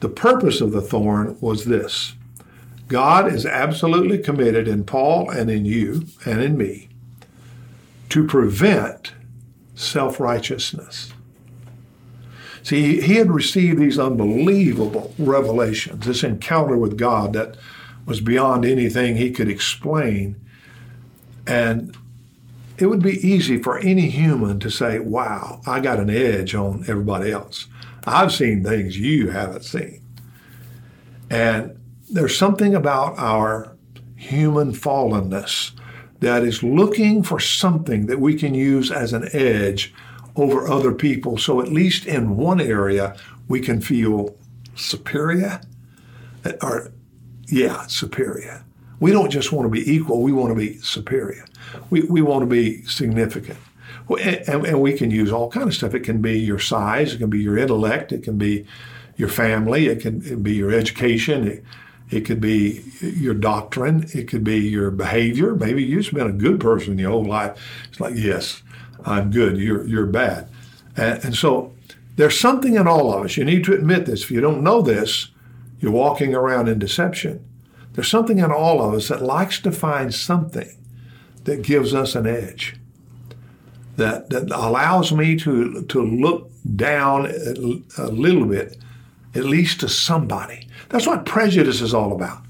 The 0.00 0.08
purpose 0.08 0.60
of 0.60 0.72
the 0.72 0.82
thorn 0.82 1.36
was 1.40 1.64
this 1.64 2.14
God 2.88 3.32
is 3.32 3.46
absolutely 3.46 4.18
committed 4.18 4.68
in 4.68 4.84
Paul 4.84 5.30
and 5.30 5.50
in 5.50 5.64
you 5.64 6.06
and 6.24 6.40
in 6.40 6.56
me 6.56 6.88
to 8.10 8.26
prevent 8.26 9.12
self 9.74 10.20
righteousness. 10.20 11.12
See, 12.62 13.00
he 13.00 13.14
had 13.14 13.30
received 13.30 13.78
these 13.78 13.98
unbelievable 13.98 15.14
revelations, 15.18 16.04
this 16.04 16.24
encounter 16.24 16.76
with 16.76 16.98
God 16.98 17.32
that 17.32 17.56
was 18.06 18.20
beyond 18.20 18.64
anything 18.64 19.16
he 19.16 19.30
could 19.30 19.48
explain. 19.48 20.36
And 21.46 21.96
it 22.78 22.86
would 22.86 23.02
be 23.02 23.26
easy 23.26 23.62
for 23.62 23.78
any 23.78 24.08
human 24.08 24.60
to 24.60 24.70
say, 24.70 24.98
wow, 24.98 25.60
I 25.66 25.80
got 25.80 25.98
an 25.98 26.10
edge 26.10 26.54
on 26.54 26.84
everybody 26.88 27.32
else. 27.32 27.66
I've 28.06 28.32
seen 28.32 28.62
things 28.62 28.98
you 28.98 29.30
haven't 29.30 29.64
seen. 29.64 30.02
And 31.30 31.78
there's 32.10 32.36
something 32.36 32.74
about 32.74 33.18
our 33.18 33.76
human 34.14 34.72
fallenness 34.72 35.72
that 36.20 36.42
is 36.42 36.62
looking 36.62 37.22
for 37.22 37.40
something 37.40 38.06
that 38.06 38.20
we 38.20 38.34
can 38.34 38.54
use 38.54 38.90
as 38.90 39.12
an 39.12 39.28
edge 39.32 39.92
over 40.36 40.68
other 40.68 40.92
people. 40.92 41.38
So, 41.38 41.60
at 41.60 41.68
least 41.68 42.06
in 42.06 42.36
one 42.36 42.60
area, 42.60 43.16
we 43.48 43.60
can 43.60 43.80
feel 43.80 44.36
superior. 44.74 45.60
Uh, 46.44 46.52
or, 46.62 46.92
yeah, 47.48 47.86
superior. 47.86 48.64
We 49.00 49.12
don't 49.12 49.30
just 49.30 49.52
want 49.52 49.66
to 49.66 49.70
be 49.70 49.90
equal, 49.90 50.22
we 50.22 50.32
want 50.32 50.50
to 50.50 50.54
be 50.54 50.78
superior. 50.78 51.44
We, 51.90 52.02
we 52.02 52.22
want 52.22 52.42
to 52.42 52.46
be 52.46 52.82
significant. 52.84 53.58
And, 54.08 54.66
and 54.66 54.80
we 54.80 54.92
can 54.92 55.10
use 55.10 55.32
all 55.32 55.50
kind 55.50 55.66
of 55.66 55.74
stuff. 55.74 55.94
It 55.94 56.00
can 56.00 56.22
be 56.22 56.38
your 56.38 56.58
size, 56.58 57.14
it 57.14 57.18
can 57.18 57.30
be 57.30 57.40
your 57.40 57.58
intellect, 57.58 58.12
it 58.12 58.22
can 58.22 58.38
be 58.38 58.66
your 59.16 59.28
family, 59.28 59.86
it 59.86 60.00
can 60.00 60.42
be 60.42 60.54
your 60.54 60.72
education, 60.72 61.48
it, 61.48 61.64
it 62.10 62.20
could 62.20 62.40
be 62.40 62.84
your 63.00 63.34
doctrine, 63.34 64.08
it 64.14 64.28
could 64.28 64.44
be 64.44 64.58
your 64.58 64.90
behavior. 64.92 65.54
Maybe 65.54 65.82
you've 65.82 66.10
been 66.12 66.28
a 66.28 66.32
good 66.32 66.60
person 66.60 66.98
your 66.98 67.10
whole 67.10 67.24
life. 67.24 67.58
It's 67.88 67.98
like, 67.98 68.14
yes, 68.14 68.62
I'm 69.04 69.30
good, 69.30 69.56
you're, 69.56 69.84
you're 69.86 70.06
bad. 70.06 70.48
And, 70.96 71.24
and 71.24 71.34
so 71.34 71.72
there's 72.14 72.38
something 72.38 72.74
in 72.74 72.86
all 72.86 73.12
of 73.12 73.24
us. 73.24 73.36
You 73.36 73.44
need 73.44 73.64
to 73.64 73.74
admit 73.74 74.06
this. 74.06 74.22
If 74.22 74.30
you 74.30 74.40
don't 74.40 74.62
know 74.62 74.82
this, 74.82 75.30
you're 75.80 75.92
walking 75.92 76.34
around 76.34 76.68
in 76.68 76.78
deception. 76.78 77.44
There's 77.94 78.08
something 78.08 78.38
in 78.38 78.52
all 78.52 78.82
of 78.82 78.94
us 78.94 79.08
that 79.08 79.22
likes 79.22 79.60
to 79.62 79.72
find 79.72 80.14
something 80.14 80.70
that 81.46 81.62
gives 81.62 81.94
us 81.94 82.14
an 82.14 82.26
edge, 82.26 82.76
that, 83.96 84.30
that 84.30 84.50
allows 84.50 85.12
me 85.12 85.36
to, 85.36 85.82
to 85.84 86.02
look 86.02 86.50
down 86.76 87.26
a 87.26 88.08
little 88.08 88.44
bit, 88.46 88.76
at 89.34 89.44
least 89.44 89.80
to 89.80 89.88
somebody. 89.88 90.68
That's 90.88 91.06
what 91.06 91.24
prejudice 91.24 91.80
is 91.80 91.94
all 91.94 92.12
about. 92.12 92.42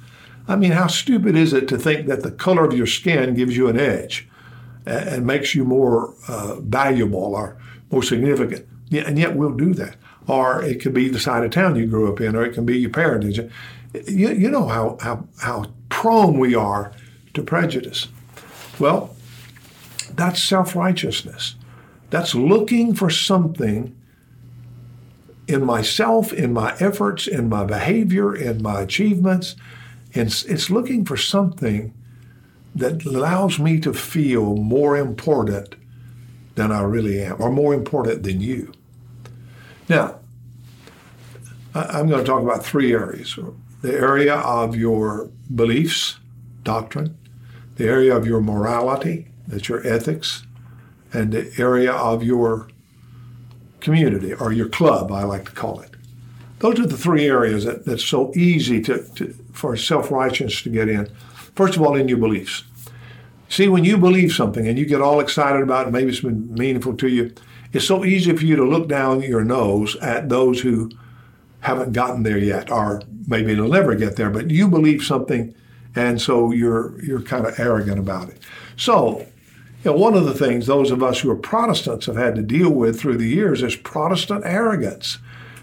I 0.48 0.56
mean, 0.56 0.72
how 0.72 0.87
stupid 0.87 1.37
is 1.37 1.52
it 1.52 1.68
to 1.68 1.78
think 1.78 2.06
that 2.06 2.22
the 2.22 2.30
color 2.30 2.64
of 2.64 2.72
your 2.72 2.87
skin 2.87 3.35
gives 3.35 3.56
you 3.56 3.68
an 3.68 3.78
edge 3.78 4.28
and, 4.87 5.09
and 5.09 5.26
makes 5.26 5.54
you 5.54 5.64
more 5.64 6.14
uh, 6.28 6.56
valuable 6.61 7.35
or 7.35 7.59
more 7.90 8.02
significant? 8.02 8.66
Yeah, 8.88 9.02
and 9.02 9.18
yet 9.18 9.37
we'll 9.37 9.54
do 9.54 9.74
that. 9.74 9.96
Or 10.26 10.62
it 10.62 10.80
could 10.80 10.94
be 10.94 11.09
the 11.09 11.20
side 11.20 11.44
of 11.44 11.50
town 11.50 11.76
you 11.76 11.87
grew 11.87 12.11
up 12.11 12.20
in, 12.20 12.35
or 12.35 12.44
it 12.44 12.54
can 12.54 12.64
be 12.64 12.78
your 12.78 12.90
parentage. 12.90 13.38
You, 14.09 14.30
you 14.30 14.50
know 14.50 14.66
how, 14.66 14.98
how, 15.00 15.26
how 15.40 15.66
prone 15.88 16.38
we 16.38 16.54
are 16.54 16.92
to 17.35 17.42
prejudice. 17.42 18.09
Well, 18.78 19.14
that's 20.14 20.42
self 20.42 20.76
righteousness. 20.76 21.56
That's 22.10 22.34
looking 22.34 22.94
for 22.94 23.10
something 23.10 23.96
in 25.48 25.64
myself, 25.64 26.32
in 26.32 26.52
my 26.52 26.76
efforts, 26.78 27.26
in 27.26 27.48
my 27.48 27.64
behavior, 27.64 28.34
in 28.34 28.62
my 28.62 28.80
achievements. 28.80 29.56
It's, 30.12 30.44
it's 30.44 30.70
looking 30.70 31.04
for 31.04 31.16
something 31.16 31.94
that 32.74 33.04
allows 33.04 33.58
me 33.58 33.80
to 33.80 33.92
feel 33.92 34.56
more 34.56 34.96
important 34.96 35.74
than 36.54 36.72
I 36.72 36.82
really 36.82 37.22
am, 37.22 37.40
or 37.40 37.50
more 37.50 37.74
important 37.74 38.22
than 38.22 38.40
you. 38.40 38.72
Now, 39.88 40.18
I'm 41.74 42.08
going 42.08 42.24
to 42.24 42.30
talk 42.30 42.42
about 42.42 42.64
three 42.64 42.92
areas 42.92 43.38
the 43.82 43.92
area 43.92 44.34
of 44.36 44.74
your 44.74 45.30
beliefs, 45.54 46.18
doctrine, 46.64 47.16
the 47.76 47.86
area 47.86 48.16
of 48.16 48.26
your 48.26 48.40
morality, 48.40 49.28
that's 49.46 49.68
your 49.68 49.86
ethics, 49.86 50.44
and 51.12 51.32
the 51.32 51.52
area 51.58 51.92
of 51.92 52.22
your 52.22 52.68
community 53.80 54.34
or 54.34 54.52
your 54.52 54.68
club, 54.68 55.12
I 55.12 55.22
like 55.22 55.44
to 55.46 55.52
call 55.52 55.80
it. 55.80 55.90
Those 56.58 56.80
are 56.80 56.86
the 56.86 56.96
three 56.96 57.26
areas 57.26 57.64
that, 57.64 57.84
that's 57.84 58.04
so 58.04 58.32
easy 58.34 58.80
to, 58.82 59.06
to 59.16 59.34
for 59.52 59.76
self 59.76 60.10
righteousness 60.10 60.62
to 60.62 60.70
get 60.70 60.88
in. 60.88 61.06
First 61.54 61.76
of 61.76 61.82
all, 61.82 61.94
in 61.94 62.08
your 62.08 62.18
beliefs. 62.18 62.64
See, 63.48 63.68
when 63.68 63.84
you 63.84 63.96
believe 63.96 64.32
something 64.32 64.66
and 64.66 64.78
you 64.78 64.86
get 64.86 65.00
all 65.00 65.20
excited 65.20 65.62
about 65.62 65.86
it, 65.86 65.92
maybe 65.92 66.10
it's 66.10 66.20
been 66.20 66.52
meaningful 66.52 66.96
to 66.96 67.08
you, 67.08 67.32
it's 67.72 67.86
so 67.86 68.04
easy 68.04 68.34
for 68.36 68.44
you 68.44 68.56
to 68.56 68.64
look 68.64 68.88
down 68.88 69.22
your 69.22 69.44
nose 69.44 69.96
at 69.96 70.28
those 70.28 70.62
who 70.62 70.90
haven't 71.60 71.92
gotten 71.92 72.22
there 72.22 72.38
yet, 72.38 72.70
or 72.70 73.02
maybe 73.26 73.54
they'll 73.54 73.68
never 73.68 73.94
get 73.94 74.16
there, 74.16 74.30
but 74.30 74.50
you 74.50 74.68
believe 74.68 75.02
something 75.02 75.54
and 75.96 76.20
so 76.20 76.52
you're 76.52 77.02
you're 77.02 77.22
kind 77.22 77.46
of 77.46 77.59
arrogant 77.59 77.98
about 77.98 78.28
it. 78.28 78.38
So 78.76 79.26
you 79.85 79.90
know, 79.90 79.96
one 79.96 80.14
of 80.14 80.24
the 80.24 80.35
things 80.35 80.66
those 80.66 80.90
of 80.90 81.02
us 81.02 81.20
who 81.20 81.30
are 81.30 81.37
Protestants 81.37 82.06
have 82.06 82.16
had 82.16 82.37
to 82.37 82.42
deal 82.42 82.70
with 82.70 83.00
through 83.00 83.16
the 83.16 83.28
years 83.28 83.62
is 83.62 83.74
Protestant 83.74 84.42
arrogance. 84.44 85.18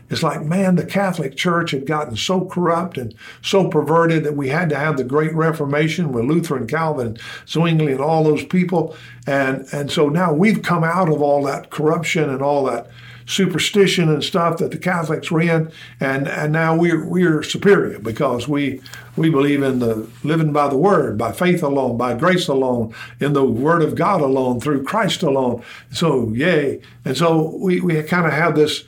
It's 0.10 0.22
like, 0.22 0.43
man, 0.43 0.76
the 0.76 0.86
Catholic 0.86 1.36
Church 1.36 1.72
had 1.72 1.88
gotten 1.88 2.15
so 2.15 2.46
corrupt 2.46 2.98
and 2.98 3.15
so 3.41 3.67
perverted 3.67 4.24
that 4.24 4.36
we 4.36 4.50
had 4.50 4.69
to 4.69 4.76
have 4.76 4.98
the 4.98 5.04
Great 5.04 5.34
Reformation 5.34 6.12
with 6.12 6.26
Luther 6.26 6.56
and 6.56 6.69
Calvin, 6.69 7.08
and 7.08 7.19
Zwingli, 7.48 7.93
and 7.93 8.02
all 8.02 8.24
those 8.24 8.46
people. 8.46 8.96
And, 9.26 9.65
and 9.72 9.91
so 9.91 10.10
now 10.10 10.32
we've 10.32 10.62
come 10.62 10.84
out 10.84 11.10
of 11.10 11.22
all 11.22 11.43
that 11.46 11.72
corruption 11.72 12.30
and 12.30 12.43
all 12.43 12.65
that 12.65 12.88
superstition 13.26 14.10
and 14.10 14.24
stuff 14.24 14.58
that 14.58 14.72
the 14.72 14.78
Catholics 14.78 15.32
were 15.32 15.42
in, 15.42 15.72
and, 16.00 16.28
and 16.28 16.52
now 16.52 16.76
we're 16.76 17.06
we're 17.06 17.44
superior 17.44 18.00
because 18.00 18.48
we 18.48 18.82
we 19.16 19.30
believe 19.30 19.62
in 19.62 19.80
the 19.80 20.10
living 20.24 20.52
by 20.52 20.68
the 20.68 20.78
word, 20.78 21.18
by 21.18 21.32
faith 21.32 21.64
alone, 21.64 21.98
by 21.98 22.14
grace 22.14 22.48
alone, 22.48 22.94
in 23.20 23.34
the 23.34 23.46
word 23.46 23.82
of 23.82 23.96
God 23.96 24.22
alone, 24.22 24.60
through 24.60 24.84
Christ 24.84 25.24
alone. 25.24 25.64
So 25.92 26.30
yay. 26.30 26.82
And 27.06 27.16
so 27.16 27.56
we, 27.58 27.80
we 27.82 28.02
kind 28.04 28.26
of 28.26 28.34
have 28.34 28.56
this 28.56 28.86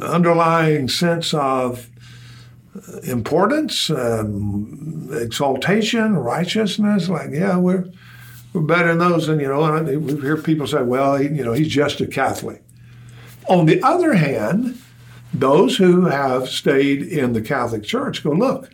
underlying 0.00 0.88
sense 0.88 1.34
of 1.34 1.88
importance, 3.04 3.90
um, 3.90 5.08
exaltation, 5.12 6.16
righteousness, 6.16 7.08
like, 7.08 7.30
yeah, 7.32 7.56
we're 7.56 7.84
we're 8.52 8.62
better 8.62 8.88
than 8.88 8.98
those. 8.98 9.28
And, 9.28 9.40
you 9.40 9.48
know, 9.48 9.64
and 9.64 10.04
we 10.04 10.20
hear 10.20 10.36
people 10.36 10.66
say, 10.66 10.82
well, 10.82 11.16
he, 11.16 11.28
you 11.28 11.44
know, 11.44 11.52
he's 11.52 11.68
just 11.68 12.00
a 12.00 12.06
Catholic. 12.06 12.62
On 13.48 13.66
the 13.66 13.82
other 13.82 14.14
hand, 14.14 14.80
those 15.32 15.76
who 15.76 16.06
have 16.06 16.48
stayed 16.48 17.02
in 17.02 17.32
the 17.32 17.40
Catholic 17.40 17.82
Church 17.82 18.22
go, 18.22 18.30
look, 18.30 18.70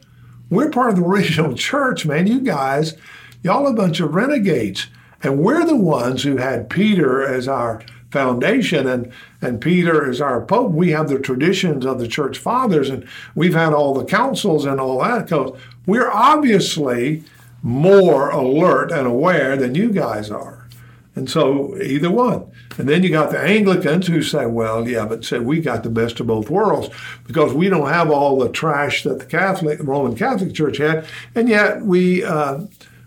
we're 0.51 0.71
part 0.71 0.91
of 0.91 0.97
the 0.97 1.05
original 1.07 1.55
church, 1.55 2.07
man. 2.07 2.27
You 2.27 2.41
guys, 2.41 2.97
y'all 3.43 3.67
a 3.67 3.73
bunch 3.73 4.01
of 4.01 4.15
renegades. 4.15 4.89
And 5.23 5.39
we're 5.39 5.65
the 5.65 5.77
ones 5.77 6.23
who 6.23 6.37
had 6.37 6.69
Peter 6.69 7.25
as 7.25 7.49
our 7.49 7.83
foundation 8.11 8.87
and, 8.87 9.11
and 9.41 9.61
Peter 9.61 10.09
as 10.09 10.21
our 10.21 10.41
Pope. 10.41 10.73
We 10.73 10.91
have 10.91 11.09
the 11.09 11.19
traditions 11.19 11.87
of 11.87 11.99
the 11.99 12.07
church 12.07 12.39
fathers 12.39 12.91
and 12.91 13.09
we've 13.35 13.55
had 13.55 13.73
all 13.73 13.95
the 13.95 14.05
councils 14.05 14.67
and 14.67 14.79
all 14.79 15.01
that 15.03 15.25
because 15.25 15.59
we're 15.87 16.11
obviously 16.11 17.25
more 17.63 18.31
alert 18.31 18.93
and 18.93 19.07
aware 19.07 19.57
than 19.57 19.75
you 19.75 19.91
guys 19.91 20.31
are. 20.31 20.69
And 21.17 21.29
so 21.29 21.77
either 21.81 22.11
one. 22.11 22.53
And 22.77 22.89
then 22.89 23.03
you 23.03 23.11
got 23.11 23.31
the 23.31 23.39
Anglicans 23.39 24.07
who 24.07 24.23
say, 24.23 24.47
well, 24.47 24.89
yeah, 24.89 25.07
but 25.07 25.25
say 25.25 25.39
we 25.39 25.61
got 25.61 25.83
the 25.83 25.91
best 25.91 26.19
of 26.21 26.27
both 26.27 26.51
worlds 26.51 26.89
because 27.27 27.53
we 27.53 27.69
don't 27.69 27.89
have 27.89 28.11
all 28.11 28.39
the 28.39 28.49
trash 28.49 29.05
that 29.05 29.21
the 29.21 29.27
Catholic, 29.27 29.79
Roman 29.83 30.17
Catholic 30.17 30.55
Church 30.55 30.79
had, 30.79 31.07
and 31.35 31.49
yet 31.49 31.83
we 31.83 32.25
uh, 32.25 32.61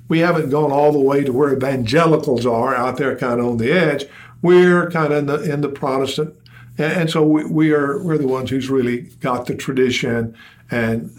we 0.08 0.20
haven't 0.20 0.50
gone 0.50 0.72
all 0.72 0.92
the 0.92 1.00
way 1.00 1.24
to 1.24 1.34
where 1.34 1.54
evangelicals 1.54 2.46
are 2.46 2.76
out 2.76 2.98
there, 2.98 3.16
kind 3.18 3.40
of 3.40 3.48
on 3.48 3.58
the 3.58 3.72
edge. 3.72 4.06
We're 4.42 4.90
kind 4.90 5.12
of 5.12 5.20
in 5.20 5.26
the 5.26 5.54
in 5.54 5.62
the 5.62 5.70
Protestant, 5.70 6.34
and, 6.78 6.94
and 6.94 7.10
so 7.10 7.24
we, 7.24 7.46
we 7.46 7.72
are 7.74 8.02
we're 8.02 8.18
the 8.18 8.28
ones 8.28 8.50
who's 8.50 8.70
really 8.70 9.02
got 9.20 9.48
the 9.48 9.56
tradition 9.56 10.36
and 10.72 11.12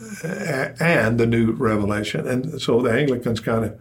and 0.81 1.19
the 1.19 1.27
new 1.27 1.53
revelation, 1.53 2.27
and 2.27 2.61
so 2.61 2.81
the 2.81 2.93
Anglicans 2.93 3.41
kind 3.41 3.65
of 3.67 3.81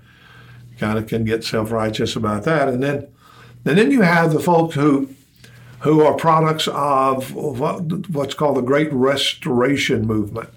kind 0.77 0.97
of 0.97 1.07
can 1.07 1.23
get 1.23 1.43
self 1.43 1.71
righteous 1.71 2.15
about 2.15 2.43
that, 2.43 2.67
and 2.67 2.83
then 2.83 3.07
and 3.65 3.77
then 3.77 3.91
you 3.91 4.01
have 4.01 4.33
the 4.33 4.39
folks 4.39 4.75
who 4.75 5.09
who 5.81 6.01
are 6.01 6.15
products 6.15 6.67
of 6.67 7.33
what's 7.33 8.33
called 8.33 8.57
the 8.57 8.61
Great 8.61 8.91
Restoration 8.91 10.05
movement. 10.07 10.49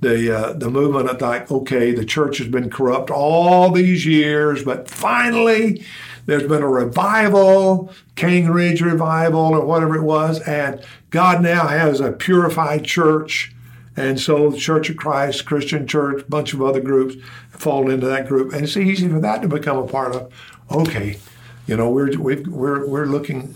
The, 0.00 0.36
uh, 0.36 0.52
the 0.54 0.70
movement 0.70 1.08
of 1.08 1.20
like, 1.20 1.50
okay, 1.50 1.92
the 1.92 2.04
church 2.04 2.38
has 2.38 2.48
been 2.48 2.68
corrupt 2.68 3.10
all 3.10 3.70
these 3.70 4.04
years, 4.04 4.64
but 4.64 4.88
finally 4.88 5.84
there's 6.26 6.48
been 6.48 6.62
a 6.62 6.68
revival, 6.68 7.90
Cane 8.16 8.48
Ridge 8.48 8.80
revival 8.80 9.40
or 9.40 9.64
whatever 9.64 9.96
it 9.96 10.02
was, 10.02 10.40
and 10.40 10.84
God 11.10 11.42
now 11.42 11.68
has 11.68 12.00
a 12.00 12.12
purified 12.12 12.84
church. 12.84 13.54
And 13.96 14.18
so 14.18 14.50
the 14.50 14.58
Church 14.58 14.90
of 14.90 14.96
Christ, 14.96 15.44
Christian 15.46 15.86
Church, 15.86 16.24
bunch 16.28 16.52
of 16.52 16.60
other 16.60 16.80
groups 16.80 17.14
fall 17.50 17.88
into 17.88 18.06
that 18.06 18.26
group. 18.26 18.52
And 18.52 18.64
it's 18.64 18.76
easy 18.76 19.08
for 19.08 19.20
that 19.20 19.40
to 19.42 19.48
become 19.48 19.78
a 19.78 19.86
part 19.86 20.16
of, 20.16 20.32
okay, 20.70 21.18
you 21.66 21.76
know, 21.76 21.88
we're 21.90 22.16
we 22.18 22.36
we're 22.36 22.86
we're 22.86 23.06
looking. 23.06 23.54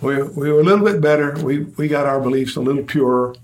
We 0.00 0.22
we 0.22 0.50
were 0.50 0.60
a 0.60 0.64
little 0.64 0.84
bit 0.84 1.00
better. 1.00 1.34
We 1.42 1.60
we 1.60 1.88
got 1.88 2.06
our 2.06 2.20
beliefs 2.20 2.56
a 2.56 2.60
little 2.60 2.82
purer. 2.82 3.34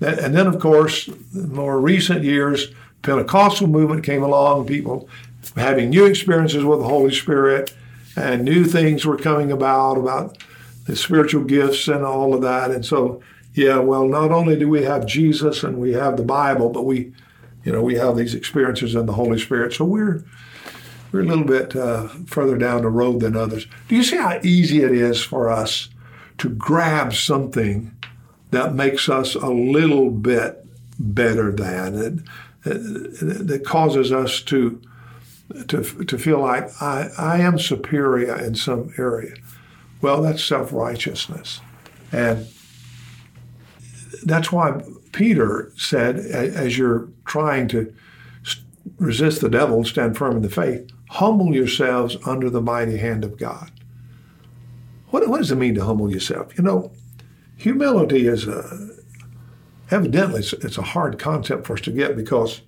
and 0.00 0.34
then, 0.34 0.46
of 0.46 0.58
course, 0.58 1.08
more 1.32 1.80
recent 1.80 2.24
years, 2.24 2.72
Pentecostal 3.02 3.66
movement 3.66 4.04
came 4.04 4.22
along. 4.22 4.66
People 4.66 5.08
having 5.56 5.90
new 5.90 6.06
experiences 6.06 6.64
with 6.64 6.80
the 6.80 6.88
Holy 6.88 7.14
Spirit, 7.14 7.74
and 8.16 8.44
new 8.44 8.64
things 8.64 9.04
were 9.04 9.16
coming 9.16 9.52
about 9.52 9.98
about 9.98 10.38
the 10.86 10.96
spiritual 10.96 11.44
gifts 11.44 11.88
and 11.88 12.04
all 12.04 12.34
of 12.34 12.42
that. 12.42 12.70
And 12.70 12.84
so, 12.84 13.22
yeah, 13.54 13.78
well, 13.78 14.06
not 14.06 14.30
only 14.30 14.56
do 14.56 14.68
we 14.68 14.82
have 14.84 15.06
Jesus 15.06 15.62
and 15.62 15.78
we 15.78 15.92
have 15.92 16.16
the 16.16 16.24
Bible, 16.24 16.70
but 16.70 16.84
we, 16.84 17.12
you 17.64 17.72
know, 17.72 17.82
we 17.82 17.94
have 17.94 18.16
these 18.16 18.34
experiences 18.34 18.94
in 18.94 19.06
the 19.06 19.14
Holy 19.14 19.38
Spirit. 19.38 19.72
So 19.72 19.84
we're 19.84 20.24
we're 21.14 21.20
a 21.20 21.26
little 21.26 21.44
bit 21.44 21.76
uh, 21.76 22.08
further 22.26 22.58
down 22.58 22.82
the 22.82 22.88
road 22.88 23.20
than 23.20 23.36
others. 23.36 23.68
Do 23.86 23.94
you 23.94 24.02
see 24.02 24.16
how 24.16 24.40
easy 24.42 24.82
it 24.82 24.90
is 24.90 25.22
for 25.22 25.48
us 25.48 25.88
to 26.38 26.48
grab 26.48 27.14
something 27.14 27.96
that 28.50 28.74
makes 28.74 29.08
us 29.08 29.36
a 29.36 29.46
little 29.46 30.10
bit 30.10 30.66
better 30.98 31.52
than 31.52 32.24
it, 32.64 33.46
that 33.46 33.62
causes 33.64 34.10
us 34.10 34.40
to 34.42 34.82
to 35.68 35.84
to 36.04 36.18
feel 36.18 36.40
like 36.40 36.82
I, 36.82 37.10
I 37.16 37.38
am 37.38 37.60
superior 37.60 38.36
in 38.36 38.56
some 38.56 38.92
area? 38.98 39.36
Well, 40.00 40.20
that's 40.20 40.42
self 40.42 40.72
righteousness, 40.72 41.60
and 42.10 42.48
that's 44.24 44.50
why 44.50 44.82
Peter 45.12 45.70
said, 45.76 46.16
as 46.16 46.76
you're 46.76 47.08
trying 47.24 47.68
to 47.68 47.94
resist 48.98 49.42
the 49.42 49.48
devil, 49.48 49.84
stand 49.84 50.16
firm 50.16 50.36
in 50.36 50.42
the 50.42 50.50
faith, 50.50 50.90
humble 51.14 51.54
yourselves 51.54 52.16
under 52.26 52.50
the 52.50 52.60
mighty 52.60 52.96
hand 52.96 53.22
of 53.22 53.38
God. 53.38 53.70
What, 55.10 55.28
what 55.28 55.38
does 55.38 55.52
it 55.52 55.56
mean 55.56 55.76
to 55.76 55.84
humble 55.84 56.10
yourself? 56.10 56.58
You 56.58 56.64
know, 56.64 56.90
humility 57.56 58.26
is 58.26 58.48
a, 58.48 58.96
evidently 59.92 60.40
it's, 60.40 60.52
it's 60.54 60.76
a 60.76 60.82
hard 60.82 61.20
concept 61.20 61.66
for 61.66 61.74
us 61.74 61.80
to 61.82 61.92
get 61.92 62.16
because 62.16 62.62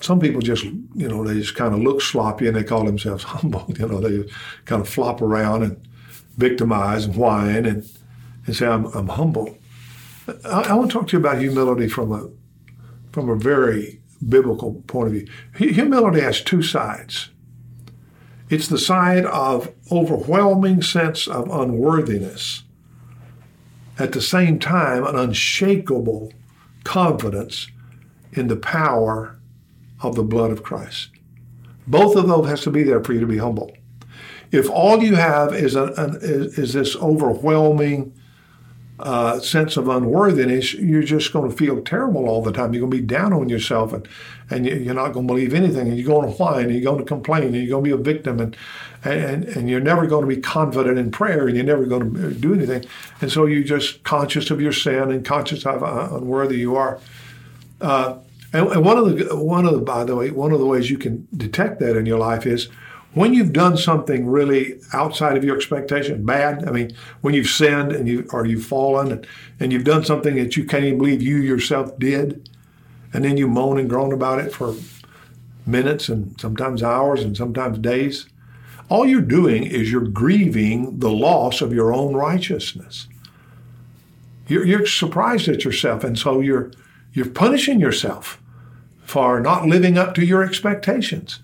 some 0.00 0.18
people 0.18 0.40
just, 0.40 0.64
you 0.64 1.06
know, 1.06 1.22
they 1.22 1.34
just 1.34 1.54
kind 1.54 1.74
of 1.74 1.80
look 1.80 2.00
sloppy 2.00 2.46
and 2.46 2.56
they 2.56 2.64
call 2.64 2.84
themselves 2.84 3.24
humble. 3.34 3.66
You 3.78 3.88
know, 3.88 4.00
they 4.00 4.26
kind 4.64 4.80
of 4.80 4.88
flop 4.88 5.20
around 5.20 5.64
and 5.64 5.88
victimize 6.38 7.04
and 7.04 7.14
whine 7.14 7.66
and, 7.66 7.86
and 8.46 8.56
say, 8.56 8.66
I'm, 8.66 8.86
I'm 8.86 9.08
humble. 9.08 9.58
I, 10.46 10.62
I 10.62 10.72
want 10.72 10.90
to 10.90 10.98
talk 10.98 11.08
to 11.08 11.12
you 11.12 11.20
about 11.20 11.40
humility 11.40 11.88
from 11.88 12.10
a, 12.10 12.30
from 13.12 13.28
a 13.28 13.36
very 13.36 14.00
biblical 14.26 14.82
point 14.86 15.08
of 15.08 15.12
view. 15.14 15.26
Humility 15.56 16.20
has 16.20 16.40
two 16.40 16.62
sides. 16.62 17.30
It's 18.48 18.68
the 18.68 18.78
side 18.78 19.24
of 19.24 19.72
overwhelming 19.90 20.82
sense 20.82 21.26
of 21.26 21.50
unworthiness. 21.50 22.62
At 23.98 24.12
the 24.12 24.20
same 24.20 24.58
time, 24.58 25.04
an 25.04 25.16
unshakable 25.16 26.32
confidence 26.84 27.68
in 28.32 28.48
the 28.48 28.56
power 28.56 29.38
of 30.02 30.14
the 30.14 30.22
blood 30.22 30.50
of 30.50 30.62
Christ. 30.62 31.10
Both 31.86 32.16
of 32.16 32.28
those 32.28 32.46
has 32.48 32.62
to 32.62 32.70
be 32.70 32.82
there 32.82 33.02
for 33.02 33.14
you 33.14 33.20
to 33.20 33.26
be 33.26 33.38
humble. 33.38 33.72
If 34.52 34.70
all 34.70 35.02
you 35.02 35.16
have 35.16 35.54
is, 35.54 35.74
a, 35.74 35.86
an, 35.96 36.18
is, 36.20 36.58
is 36.58 36.72
this 36.72 36.94
overwhelming 36.96 38.12
uh, 38.98 39.38
sense 39.40 39.76
of 39.76 39.88
unworthiness, 39.88 40.72
you're 40.74 41.02
just 41.02 41.32
going 41.32 41.50
to 41.50 41.54
feel 41.54 41.82
terrible 41.82 42.28
all 42.28 42.42
the 42.42 42.52
time. 42.52 42.72
You're 42.72 42.80
going 42.80 42.92
to 42.92 42.96
be 42.96 43.06
down 43.06 43.32
on 43.32 43.48
yourself, 43.48 43.92
and 43.92 44.08
and 44.48 44.64
you're 44.64 44.94
not 44.94 45.12
going 45.12 45.26
to 45.26 45.34
believe 45.34 45.52
anything, 45.52 45.88
and 45.88 45.98
you're 45.98 46.06
going 46.06 46.30
to 46.30 46.36
whine, 46.36 46.66
and 46.66 46.72
you're 46.72 46.84
going 46.84 46.98
to 46.98 47.04
complain, 47.04 47.44
and 47.44 47.56
you're 47.56 47.68
going 47.68 47.84
to 47.84 47.96
be 47.96 48.00
a 48.00 48.02
victim, 48.02 48.40
and 48.40 48.56
and 49.04 49.44
and 49.44 49.68
you're 49.68 49.80
never 49.80 50.06
going 50.06 50.26
to 50.26 50.34
be 50.34 50.40
confident 50.40 50.98
in 50.98 51.10
prayer, 51.10 51.46
and 51.46 51.56
you're 51.56 51.66
never 51.66 51.84
going 51.84 52.14
to 52.14 52.32
do 52.32 52.54
anything, 52.54 52.84
and 53.20 53.30
so 53.30 53.44
you're 53.44 53.62
just 53.62 54.02
conscious 54.02 54.50
of 54.50 54.60
your 54.60 54.72
sin 54.72 55.10
and 55.10 55.24
conscious 55.24 55.66
of 55.66 55.80
how 55.80 56.16
unworthy 56.16 56.58
you 56.58 56.76
are. 56.76 56.98
Uh, 57.80 58.16
and, 58.52 58.68
and 58.68 58.84
one 58.84 58.96
of 58.96 59.18
the 59.18 59.36
one 59.36 59.66
of 59.66 59.72
the 59.72 59.80
by 59.80 60.04
the 60.04 60.16
way 60.16 60.30
one 60.30 60.52
of 60.52 60.58
the 60.60 60.66
ways 60.66 60.90
you 60.90 60.96
can 60.96 61.28
detect 61.36 61.80
that 61.80 61.96
in 61.96 62.06
your 62.06 62.18
life 62.18 62.46
is 62.46 62.68
when 63.16 63.32
you've 63.32 63.54
done 63.54 63.78
something 63.78 64.26
really 64.26 64.78
outside 64.92 65.38
of 65.38 65.42
your 65.42 65.56
expectation, 65.56 66.26
bad, 66.26 66.68
I 66.68 66.70
mean, 66.70 66.94
when 67.22 67.32
you've 67.32 67.46
sinned 67.46 67.92
and 67.92 68.06
you 68.06 68.28
or 68.30 68.44
you've 68.44 68.66
fallen 68.66 69.10
and, 69.10 69.26
and 69.58 69.72
you've 69.72 69.84
done 69.84 70.04
something 70.04 70.34
that 70.34 70.54
you 70.54 70.66
can't 70.66 70.84
even 70.84 70.98
believe 70.98 71.22
you 71.22 71.38
yourself 71.38 71.98
did, 71.98 72.50
and 73.14 73.24
then 73.24 73.38
you 73.38 73.48
moan 73.48 73.78
and 73.78 73.88
groan 73.88 74.12
about 74.12 74.40
it 74.40 74.52
for 74.52 74.74
minutes 75.64 76.10
and 76.10 76.38
sometimes 76.38 76.82
hours 76.82 77.22
and 77.22 77.34
sometimes 77.38 77.78
days, 77.78 78.28
all 78.90 79.06
you're 79.06 79.22
doing 79.22 79.64
is 79.64 79.90
you're 79.90 80.02
grieving 80.02 80.98
the 80.98 81.10
loss 81.10 81.62
of 81.62 81.72
your 81.72 81.94
own 81.94 82.12
righteousness. 82.12 83.08
You're, 84.46 84.66
you're 84.66 84.86
surprised 84.86 85.48
at 85.48 85.64
yourself, 85.64 86.04
and 86.04 86.18
so 86.18 86.40
you're 86.40 86.70
you're 87.14 87.30
punishing 87.30 87.80
yourself 87.80 88.42
for 89.04 89.40
not 89.40 89.64
living 89.64 89.96
up 89.96 90.14
to 90.16 90.26
your 90.26 90.42
expectations. 90.42 91.40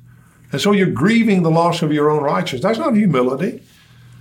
And 0.52 0.60
so 0.60 0.72
you're 0.72 0.86
grieving 0.86 1.42
the 1.42 1.50
loss 1.50 1.82
of 1.82 1.92
your 1.92 2.10
own 2.10 2.22
righteousness. 2.22 2.62
That's 2.62 2.78
not 2.78 2.94
humility. 2.94 3.62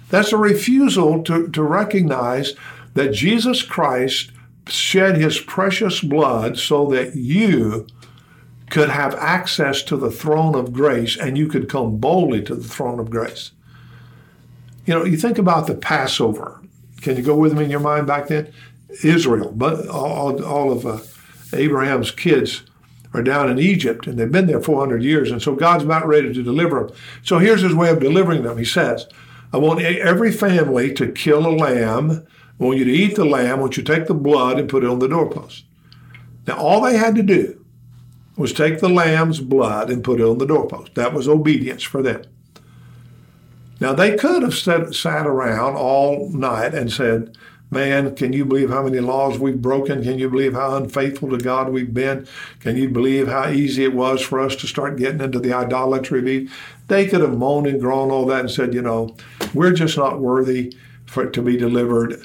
That's 0.10 0.32
a 0.32 0.38
refusal 0.38 1.24
to, 1.24 1.50
to 1.50 1.64
recognize 1.64 2.54
that 2.94 3.14
Jesus 3.14 3.62
Christ 3.62 4.32
shed 4.68 5.18
his 5.18 5.40
precious 5.40 6.00
blood 6.00 6.58
so 6.58 6.86
that 6.88 7.16
you 7.16 7.88
could 8.70 8.90
have 8.90 9.14
access 9.16 9.84
to 9.84 9.98
the 9.98 10.12
throne 10.12 10.56
of 10.56 10.72
grace 10.72 11.18
and 11.18 11.38
you 11.38 11.48
could 11.48 11.68
come 11.68 11.98
boldly 11.98 12.42
to 12.44 12.56
the 12.56 12.68
throne 12.68 13.00
of 13.00 13.10
grace. 13.10 13.52
You 14.86 14.94
know, 14.94 15.06
you 15.06 15.18
think 15.18 15.38
about 15.38 15.68
the 15.68 15.76
Passover. 15.76 16.62
Can 17.02 17.18
you 17.18 17.24
go 17.24 17.36
with 17.36 17.54
me 17.54 17.66
in 17.66 17.72
your 17.72 17.82
mind 17.82 18.08
back 18.08 18.28
then? 18.28 18.54
Israel, 19.04 19.52
but 19.52 19.88
all, 19.88 20.44
all 20.44 20.72
of 20.72 20.86
uh, 20.86 21.00
Abraham's 21.54 22.12
kids 22.12 22.64
are 23.14 23.22
down 23.22 23.50
in 23.50 23.60
Egypt 23.60 24.08
and 24.08 24.18
they've 24.18 24.32
been 24.32 24.48
there 24.48 24.62
400 24.62 25.04
years. 25.04 25.32
And 25.32 25.42
so 25.42 25.56
God's 25.56 25.84
about 25.84 26.08
ready 26.08 26.34
to 26.34 26.44
deliver 26.44 26.86
them. 26.86 26.96
So 27.24 27.40
here's 27.40 27.62
his 27.62 27.76
way 27.76 27.90
of 27.90 28.00
delivering 28.00 28.44
them. 28.44 28.58
He 28.58 28.66
says, 28.66 29.08
I 29.54 29.58
want 29.58 29.82
every 29.82 30.32
family 30.32 30.94
to 30.94 31.12
kill 31.12 31.46
a 31.46 31.52
lamb. 31.52 32.26
I 32.60 32.64
want 32.64 32.78
you 32.78 32.86
to 32.86 32.92
eat 32.92 33.16
the 33.16 33.26
lamb. 33.26 33.60
I 33.60 33.62
want 33.62 33.78
you 33.78 33.84
to 33.84 33.96
take 33.96 34.08
the 34.08 34.14
blood 34.14 34.60
and 34.60 34.70
put 34.70 34.84
it 34.84 34.90
on 34.90 35.00
the 35.00 35.10
doorpost. 35.10 35.66
Now, 36.48 36.58
all 36.58 36.82
they 36.82 36.98
had 36.98 37.16
to 37.16 37.24
do 37.24 37.64
was 38.38 38.54
take 38.54 38.80
the 38.80 38.90
lamb's 38.90 39.40
blood 39.40 39.90
and 39.90 40.04
put 40.04 40.22
it 40.22 40.26
on 40.26 40.38
the 40.38 40.46
doorpost. 40.46 40.96
That 40.96 41.14
was 41.14 41.28
obedience 41.28 41.84
for 41.84 42.02
them. 42.02 42.24
Now, 43.80 43.94
they 43.94 44.16
could 44.16 44.44
have 44.44 44.54
sat, 44.54 44.94
sat 44.94 45.28
around 45.28 45.76
all 45.76 46.30
night 46.30 46.74
and 46.74 46.92
said, 46.92 47.36
Man, 47.74 48.14
can 48.18 48.34
you 48.34 48.44
believe 48.44 48.70
how 48.70 48.84
many 48.84 49.00
laws 49.00 49.40
we've 49.40 49.62
broken? 49.62 50.04
Can 50.04 50.20
you 50.20 50.30
believe 50.30 50.54
how 50.54 50.76
unfaithful 50.76 51.30
to 51.30 51.38
God 51.38 51.70
we've 51.70 51.94
been? 51.94 52.28
Can 52.60 52.76
you 52.76 52.90
believe 52.90 53.30
how 53.30 53.48
easy 53.48 53.86
it 53.86 53.94
was 53.94 54.22
for 54.22 54.42
us 54.42 54.58
to 54.58 54.68
start 54.68 54.98
getting 54.98 55.22
into 55.22 55.40
the 55.40 55.54
idolatry? 55.54 56.50
They 56.90 57.08
could 57.08 57.22
have 57.22 57.38
moaned 57.38 57.68
and 57.68 57.80
groaned 57.80 58.12
all 58.12 58.26
that 58.26 58.42
and 58.42 58.52
said, 58.52 58.74
you 58.74 58.82
know, 58.82 59.16
we're 59.54 59.72
just 59.72 59.98
not 59.98 60.20
worthy 60.20 60.76
for 61.06 61.24
it 61.24 61.32
to 61.32 61.42
be 61.42 61.56
delivered. 61.56 62.22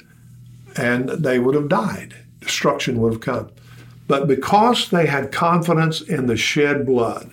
And 0.75 1.07
they 1.07 1.39
would 1.39 1.55
have 1.55 1.69
died. 1.69 2.15
Destruction 2.41 2.99
would 2.99 3.13
have 3.13 3.21
come. 3.21 3.49
But 4.05 4.27
because 4.27 4.89
they 4.89 5.05
had 5.05 5.31
confidence 5.31 6.01
in 6.01 6.27
the 6.27 6.35
shed 6.35 6.85
blood, 6.85 7.31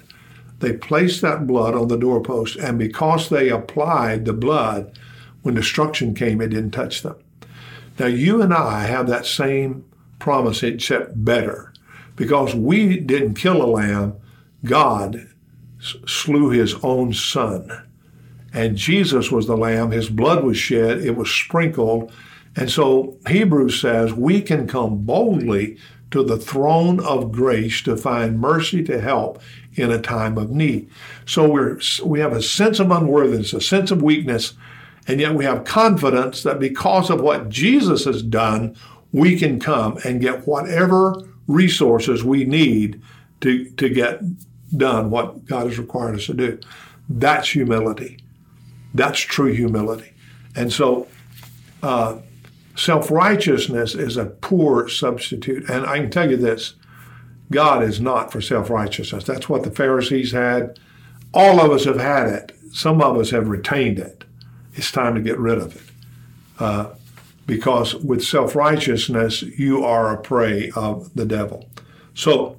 they 0.60 0.72
placed 0.72 1.20
that 1.22 1.48
blood 1.48 1.74
on 1.74 1.88
the 1.88 1.98
doorpost. 1.98 2.54
And 2.56 2.78
because 2.78 3.28
they 3.28 3.48
applied 3.48 4.24
the 4.24 4.32
blood, 4.32 4.96
when 5.42 5.56
destruction 5.56 6.14
came, 6.14 6.40
it 6.40 6.50
didn't 6.50 6.70
touch 6.70 7.02
them. 7.02 7.16
Now, 7.98 8.06
you 8.06 8.42
and 8.42 8.52
I 8.52 8.84
have 8.84 9.06
that 9.08 9.26
same 9.26 9.84
promise, 10.18 10.62
except 10.62 11.24
better, 11.24 11.72
because 12.16 12.54
we 12.54 12.98
didn't 12.98 13.34
kill 13.34 13.62
a 13.62 13.66
lamb, 13.66 14.16
God 14.64 15.28
slew 15.78 16.50
his 16.50 16.74
own 16.82 17.12
son. 17.12 17.84
And 18.52 18.76
Jesus 18.76 19.30
was 19.30 19.46
the 19.46 19.56
lamb, 19.56 19.90
his 19.90 20.08
blood 20.08 20.44
was 20.44 20.56
shed, 20.56 21.00
it 21.00 21.16
was 21.16 21.30
sprinkled. 21.30 22.12
And 22.56 22.70
so 22.70 23.18
Hebrews 23.28 23.80
says 23.80 24.14
we 24.14 24.40
can 24.40 24.66
come 24.66 25.04
boldly 25.04 25.76
to 26.12 26.22
the 26.22 26.36
throne 26.36 27.00
of 27.00 27.32
grace 27.32 27.82
to 27.82 27.96
find 27.96 28.40
mercy 28.40 28.84
to 28.84 29.00
help 29.00 29.42
in 29.74 29.90
a 29.90 30.00
time 30.00 30.38
of 30.38 30.50
need. 30.50 30.88
So 31.26 31.48
we're 31.48 31.80
we 32.04 32.20
have 32.20 32.32
a 32.32 32.42
sense 32.42 32.78
of 32.78 32.92
unworthiness, 32.92 33.52
a 33.52 33.60
sense 33.60 33.90
of 33.90 34.00
weakness, 34.00 34.54
and 35.06 35.20
yet 35.20 35.34
we 35.34 35.44
have 35.44 35.64
confidence 35.64 36.42
that 36.42 36.58
because 36.58 37.10
of 37.10 37.20
what 37.20 37.48
Jesus 37.48 38.04
has 38.04 38.22
done, 38.22 38.76
we 39.12 39.38
can 39.38 39.60
come 39.60 39.98
and 40.04 40.20
get 40.20 40.46
whatever 40.46 41.22
resources 41.46 42.24
we 42.24 42.44
need 42.44 43.00
to, 43.42 43.66
to 43.72 43.88
get 43.88 44.20
done 44.76 45.10
what 45.10 45.44
God 45.44 45.66
has 45.66 45.78
required 45.78 46.16
us 46.16 46.26
to 46.26 46.34
do. 46.34 46.58
That's 47.08 47.50
humility. 47.50 48.18
That's 48.94 49.20
true 49.20 49.52
humility. 49.52 50.12
And 50.56 50.72
so, 50.72 51.06
uh, 51.82 52.18
self 52.76 53.10
righteousness 53.10 53.94
is 53.94 54.16
a 54.16 54.26
poor 54.26 54.88
substitute. 54.88 55.68
And 55.68 55.84
I 55.86 55.98
can 55.98 56.10
tell 56.10 56.30
you 56.30 56.36
this 56.36 56.74
God 57.50 57.82
is 57.82 58.00
not 58.00 58.32
for 58.32 58.40
self 58.40 58.70
righteousness. 58.70 59.24
That's 59.24 59.48
what 59.48 59.64
the 59.64 59.70
Pharisees 59.70 60.32
had. 60.32 60.78
All 61.34 61.60
of 61.60 61.70
us 61.72 61.84
have 61.84 61.98
had 61.98 62.28
it, 62.28 62.56
some 62.72 63.02
of 63.02 63.18
us 63.18 63.30
have 63.30 63.48
retained 63.48 63.98
it 63.98 64.24
it's 64.74 64.92
time 64.92 65.14
to 65.14 65.20
get 65.20 65.38
rid 65.38 65.58
of 65.58 65.76
it. 65.76 65.82
Uh, 66.58 66.94
because 67.46 67.94
with 67.96 68.24
self 68.24 68.54
righteousness, 68.54 69.42
you 69.42 69.84
are 69.84 70.12
a 70.12 70.18
prey 70.18 70.70
of 70.74 71.12
the 71.14 71.26
devil. 71.26 71.68
So, 72.14 72.56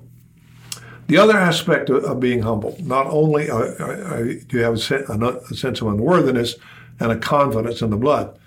the 1.08 1.18
other 1.18 1.38
aspect 1.38 1.90
of, 1.90 2.04
of 2.04 2.20
being 2.20 2.42
humble, 2.42 2.78
not 2.80 3.08
only 3.08 3.50
uh, 3.50 3.58
uh, 3.58 4.24
do 4.24 4.46
you 4.52 4.64
have 4.64 4.74
a, 4.92 5.42
a 5.50 5.56
sense 5.56 5.82
of 5.82 5.88
unworthiness 5.88 6.56
and 7.00 7.12
a 7.12 7.18
confidence 7.18 7.82
in 7.82 7.90
the 7.90 7.98
blood, 7.98 8.38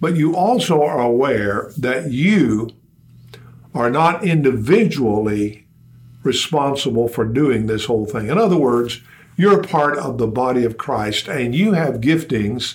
but 0.00 0.16
you 0.16 0.36
also 0.36 0.82
are 0.82 1.00
aware 1.00 1.72
that 1.76 2.10
you 2.10 2.70
are 3.74 3.90
not 3.90 4.24
individually 4.24 5.66
responsible 6.22 7.08
for 7.08 7.24
doing 7.24 7.66
this 7.66 7.84
whole 7.84 8.06
thing. 8.06 8.28
In 8.28 8.38
other 8.38 8.56
words, 8.56 9.00
you're 9.36 9.62
part 9.62 9.98
of 9.98 10.18
the 10.18 10.26
body 10.26 10.64
of 10.64 10.78
Christ 10.78 11.28
and 11.28 11.54
you 11.54 11.72
have 11.72 12.00
giftings 12.00 12.74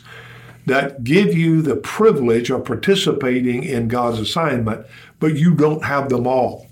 that 0.66 1.04
give 1.04 1.34
you 1.34 1.62
the 1.62 1.76
privilege 1.76 2.50
of 2.50 2.66
participating 2.66 3.64
in 3.64 3.88
God's 3.88 4.20
assignment, 4.20 4.86
but 5.20 5.36
you 5.36 5.54
don't 5.54 5.84
have 5.84 6.10
them 6.10 6.26
all. 6.26 6.68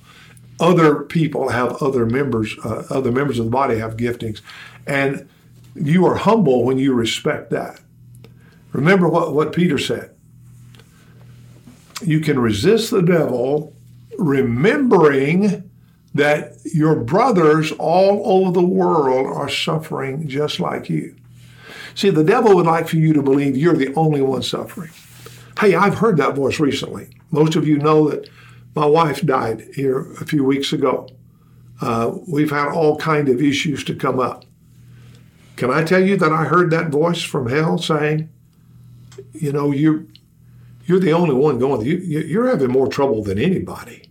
Other 0.60 1.04
people 1.04 1.50
have 1.50 1.82
other 1.82 2.06
members, 2.06 2.56
uh, 2.64 2.86
other 2.90 3.12
members 3.12 3.40
of 3.40 3.46
the 3.46 3.52
body 3.52 3.78
have 3.80 3.98
giftings, 3.98 4.42
and 4.86 5.28
you 5.76 6.06
are 6.06 6.16
humble 6.16 6.64
when 6.64 6.78
you 6.78 6.94
respect 6.94 7.50
that. 7.50 7.80
Remember 8.72 9.10
what, 9.10 9.34
what 9.34 9.54
Peter 9.54 9.78
said. 9.78 10.12
You 12.04 12.20
can 12.20 12.40
resist 12.40 12.92
the 12.92 13.02
devil 13.02 13.74
remembering 14.18 15.70
that 16.14 16.54
your 16.66 16.96
brothers 16.96 17.72
all 17.74 18.22
over 18.26 18.52
the 18.52 18.66
world 18.66 19.28
are 19.28 19.50
suffering 19.50 20.28
just 20.28 20.60
like 20.60 20.90
you. 20.90 21.16
See, 21.96 22.10
the 22.10 22.24
devil 22.24 22.56
would 22.56 22.66
like 22.66 22.88
for 22.88 22.98
you 22.98 23.14
to 23.14 23.22
believe 23.22 23.58
you're 23.58 23.76
the 23.76 23.94
only 23.96 24.22
one 24.22 24.44
suffering. 24.44 24.92
Hey, 25.60 25.76
I've 25.76 25.96
heard 25.96 26.18
that 26.18 26.36
voice 26.36 26.60
recently. 26.60 27.10
Most 27.32 27.56
of 27.56 27.68
you 27.68 27.78
know 27.78 28.10
that 28.10 28.30
my 28.76 28.86
wife 28.86 29.22
died 29.22 29.68
here 29.76 30.12
a 30.14 30.26
few 30.26 30.44
weeks 30.44 30.74
ago. 30.74 31.08
Uh, 31.82 32.16
we've 32.28 32.52
had 32.52 32.70
all 32.70 32.98
kind 32.98 33.28
of 33.28 33.42
issues 33.42 33.84
to 33.86 33.96
come 33.96 34.20
up. 34.20 34.46
Can 35.56 35.72
I 35.72 35.84
tell 35.84 36.04
you 36.04 36.18
that 36.18 36.32
I 36.32 36.46
heard 36.46 36.72
that 36.72 36.90
voice 36.90 37.22
from 37.22 37.50
hell 37.50 37.78
saying, 37.78 38.30
you 39.34 39.52
know, 39.52 39.72
you're 39.72 40.06
you're 40.86 41.00
the 41.00 41.14
only 41.14 41.36
one 41.36 41.60
going. 41.60 41.86
You, 41.86 41.98
you're 41.98 42.48
having 42.48 42.72
more 42.72 42.88
trouble 42.88 43.24
than 43.24 43.38
anybody, 43.38 44.10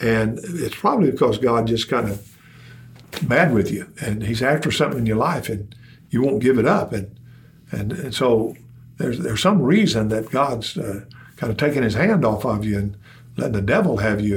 and 0.00 0.38
it's 0.42 0.74
probably 0.74 1.10
because 1.10 1.38
God 1.38 1.66
just 1.66 1.88
kind 1.88 2.08
of 2.08 2.36
mad 3.22 3.52
with 3.52 3.70
you 3.70 3.90
and 4.00 4.22
he's 4.22 4.42
after 4.42 4.70
something 4.70 5.00
in 5.00 5.06
your 5.06 5.16
life 5.16 5.48
and 5.48 5.74
you 6.10 6.22
won't 6.22 6.42
give 6.42 6.58
it 6.58 6.66
up. 6.66 6.92
And, 6.92 7.18
and, 7.70 7.92
and 7.92 8.14
so 8.14 8.56
there's, 8.98 9.18
there's 9.18 9.42
some 9.42 9.62
reason 9.62 10.08
that 10.08 10.30
God's 10.30 10.76
uh, 10.78 11.04
kind 11.36 11.50
of 11.50 11.56
taking 11.56 11.82
his 11.82 11.94
hand 11.94 12.24
off 12.24 12.44
of 12.44 12.64
you 12.64 12.78
and 12.78 12.96
letting 13.36 13.52
the 13.52 13.62
devil 13.62 13.98
have 13.98 14.20
you. 14.20 14.36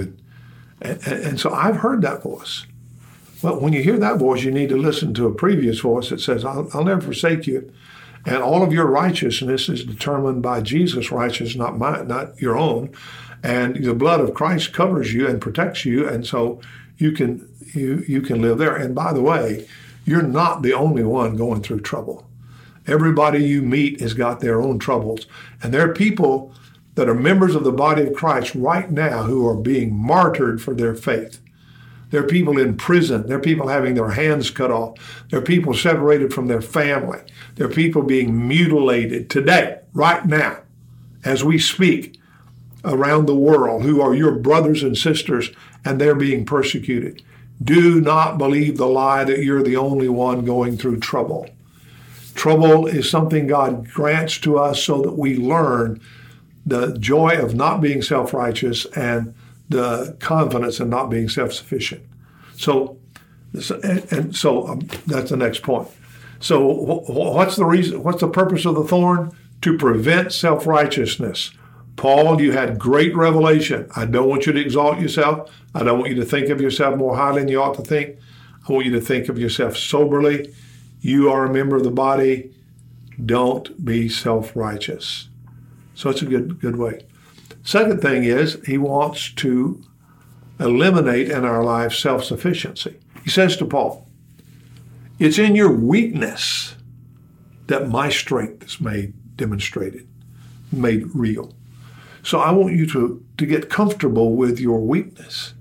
And, 0.82 1.00
and, 1.06 1.24
and 1.26 1.40
so 1.40 1.52
I've 1.54 1.78
heard 1.78 2.02
that 2.02 2.24
voice. 2.24 2.66
But 3.42 3.62
when 3.62 3.72
you 3.72 3.82
hear 3.82 3.98
that 3.98 4.18
voice, 4.18 4.44
you 4.44 4.52
need 4.52 4.70
to 4.70 4.78
listen 4.78 5.14
to 5.14 5.28
a 5.28 5.34
previous 5.34 5.80
voice 5.80 6.10
that 6.10 6.20
says, 6.20 6.44
I'll, 6.44 6.70
I'll 6.74 6.84
never 6.84 7.02
forsake 7.02 7.48
you. 7.48 7.72
And 8.26 8.38
all 8.38 8.64
of 8.64 8.74
your 8.74 8.86
righteousness 8.86 9.70
is 9.70 9.86
determined 9.86 10.42
by 10.42 10.60
Jesus' 10.62 11.12
righteousness, 11.12 11.56
not 11.56 11.78
my, 11.78 12.02
not 12.02 12.40
your 12.42 12.58
own. 12.58 12.92
And 13.42 13.84
the 13.84 13.94
blood 13.94 14.20
of 14.20 14.34
Christ 14.34 14.74
covers 14.74 15.14
you 15.14 15.26
and 15.26 15.40
protects 15.40 15.86
you, 15.86 16.08
and 16.08 16.28
so 16.28 16.60
you 16.98 17.14
can 17.14 17.48
you 17.74 18.04
you 18.08 18.22
can 18.22 18.42
live 18.42 18.58
there. 18.58 18.76
And 18.76 18.94
by 18.94 19.14
the 19.14 19.22
way, 19.22 19.66
you're 20.10 20.22
not 20.22 20.62
the 20.62 20.74
only 20.74 21.04
one 21.04 21.36
going 21.36 21.62
through 21.62 21.82
trouble. 21.82 22.28
Everybody 22.88 23.44
you 23.44 23.62
meet 23.62 24.02
has 24.02 24.14
got 24.14 24.40
their 24.40 24.62
own 24.62 24.80
troubles, 24.80 25.28
and 25.62 25.74
there 25.74 25.88
are 25.88 25.94
people 25.94 26.54
that 26.96 27.08
are 27.08 27.16
members 27.16 27.56
of 27.56 27.64
the 27.64 27.72
body 27.72 28.04
of 28.04 28.14
Christ 28.14 28.56
right 28.56 28.90
now 28.90 29.24
who 29.24 29.48
are 29.48 29.56
being 29.56 29.96
martyred 29.96 30.62
for 30.62 30.74
their 30.74 30.96
faith. 30.96 31.40
There 32.10 32.24
are 32.24 32.28
people 32.28 32.58
in 32.58 32.76
prison. 32.76 33.28
There 33.28 33.38
are 33.38 33.42
people 33.42 33.68
having 33.68 33.94
their 33.94 34.10
hands 34.10 34.50
cut 34.50 34.72
off. 34.72 34.98
There 35.30 35.40
are 35.40 35.44
people 35.44 35.74
separated 35.76 36.34
from 36.34 36.48
their 36.48 36.62
family. 36.62 37.20
There 37.56 37.68
are 37.68 37.72
people 37.72 38.02
being 38.02 38.48
mutilated 38.48 39.30
today, 39.30 39.80
right 39.94 40.26
now, 40.26 40.62
as 41.24 41.44
we 41.44 41.60
speak, 41.60 42.20
around 42.84 43.28
the 43.28 43.36
world 43.36 43.84
who 43.84 44.02
are 44.02 44.16
your 44.16 44.32
brothers 44.32 44.82
and 44.82 44.98
sisters, 44.98 45.52
and 45.86 46.02
they're 46.02 46.16
being 46.16 46.46
persecuted. 46.46 47.22
Do 47.62 48.00
not 48.00 48.38
believe 48.38 48.78
the 48.78 48.88
lie 48.88 49.24
that 49.24 49.44
you're 49.44 49.64
the 49.64 49.78
only 49.78 50.08
one 50.10 50.46
going 50.46 50.78
through 50.78 51.00
trouble. 51.00 51.50
Trouble 52.36 52.88
is 52.88 53.10
something 53.10 53.48
God 53.48 53.90
grants 53.90 54.38
to 54.40 54.58
us 54.58 54.82
so 54.82 55.02
that 55.02 55.18
we 55.18 55.36
learn 55.36 56.00
the 56.66 56.98
joy 56.98 57.38
of 57.38 57.56
not 57.56 57.82
being 57.82 58.02
self 58.02 58.34
righteous 58.34 58.86
and 58.96 59.34
the 59.68 60.16
confidence 60.20 60.80
in 60.80 60.90
not 60.90 61.10
being 61.10 61.28
self 61.28 61.54
sufficient. 61.54 62.04
So, 62.56 62.98
and, 63.84 64.36
so 64.36 64.68
um, 64.68 64.80
that's 65.06 65.32
the 65.32 65.38
next 65.38 65.64
point. 65.64 65.90
So, 66.40 66.66
what's 67.08 67.56
the 67.56 67.66
reason? 67.66 68.04
What's 68.04 68.22
the 68.22 68.30
purpose 68.30 68.66
of 68.66 68.76
the 68.76 68.84
thorn? 68.84 69.32
To 69.64 69.78
prevent 69.78 70.32
self 70.32 70.66
righteousness. 70.66 71.52
Paul, 72.00 72.40
you 72.40 72.54
had 72.54 72.80
great 72.80 73.14
revelation. 73.14 73.92
I 73.94 74.06
don't 74.06 74.30
want 74.30 74.46
you 74.46 74.54
to 74.54 74.62
exalt 74.62 75.02
yourself. 75.02 75.52
I 75.76 75.84
don't 75.84 76.00
want 76.00 76.10
you 76.10 76.16
to 76.16 76.26
think 76.26 76.48
of 76.48 76.62
yourself 76.62 76.96
more 76.96 77.18
highly 77.18 77.42
than 77.42 77.50
you 77.50 77.62
ought 77.62 77.76
to 77.76 77.82
think. 77.82 78.18
I 78.68 78.72
want 78.72 78.86
you 78.86 78.94
to 78.94 79.02
think 79.02 79.28
of 79.28 79.38
yourself 79.38 79.76
soberly. 79.76 80.56
You 81.02 81.30
are 81.30 81.44
a 81.44 81.52
member 81.52 81.76
of 81.76 81.84
the 81.84 81.92
body. 81.92 82.54
Don't 83.26 83.84
be 83.84 84.08
self 84.08 84.56
righteous. 84.56 85.28
So 85.94 86.10
it's 86.10 86.22
a 86.22 86.26
good 86.26 86.62
good 86.62 86.78
way. 86.78 87.06
Second 87.64 88.02
thing 88.02 88.24
is, 88.24 88.58
he 88.66 88.78
wants 88.78 89.34
to 89.34 89.84
eliminate 90.58 91.30
in 91.30 91.44
our 91.44 91.66
life 91.66 91.94
self 91.94 92.24
sufficiency. 92.24 92.98
He 93.26 93.30
says 93.30 93.58
to 93.58 93.66
Paul, 93.66 94.08
It's 95.20 95.38
in 95.38 95.54
your 95.54 95.74
weakness 95.74 96.78
that 97.68 97.90
my 97.90 98.08
strength 98.08 98.64
is 98.64 98.80
made 98.80 99.36
demonstrated, 99.36 100.08
made 100.72 101.14
real. 101.14 101.54
So 102.24 102.40
I 102.40 102.52
want 102.52 102.76
you 102.76 102.86
to, 102.88 103.24
to 103.38 103.46
get 103.46 103.70
comfortable 103.70 104.36
with 104.36 104.60
your 104.60 104.80
weakness. 104.80 105.54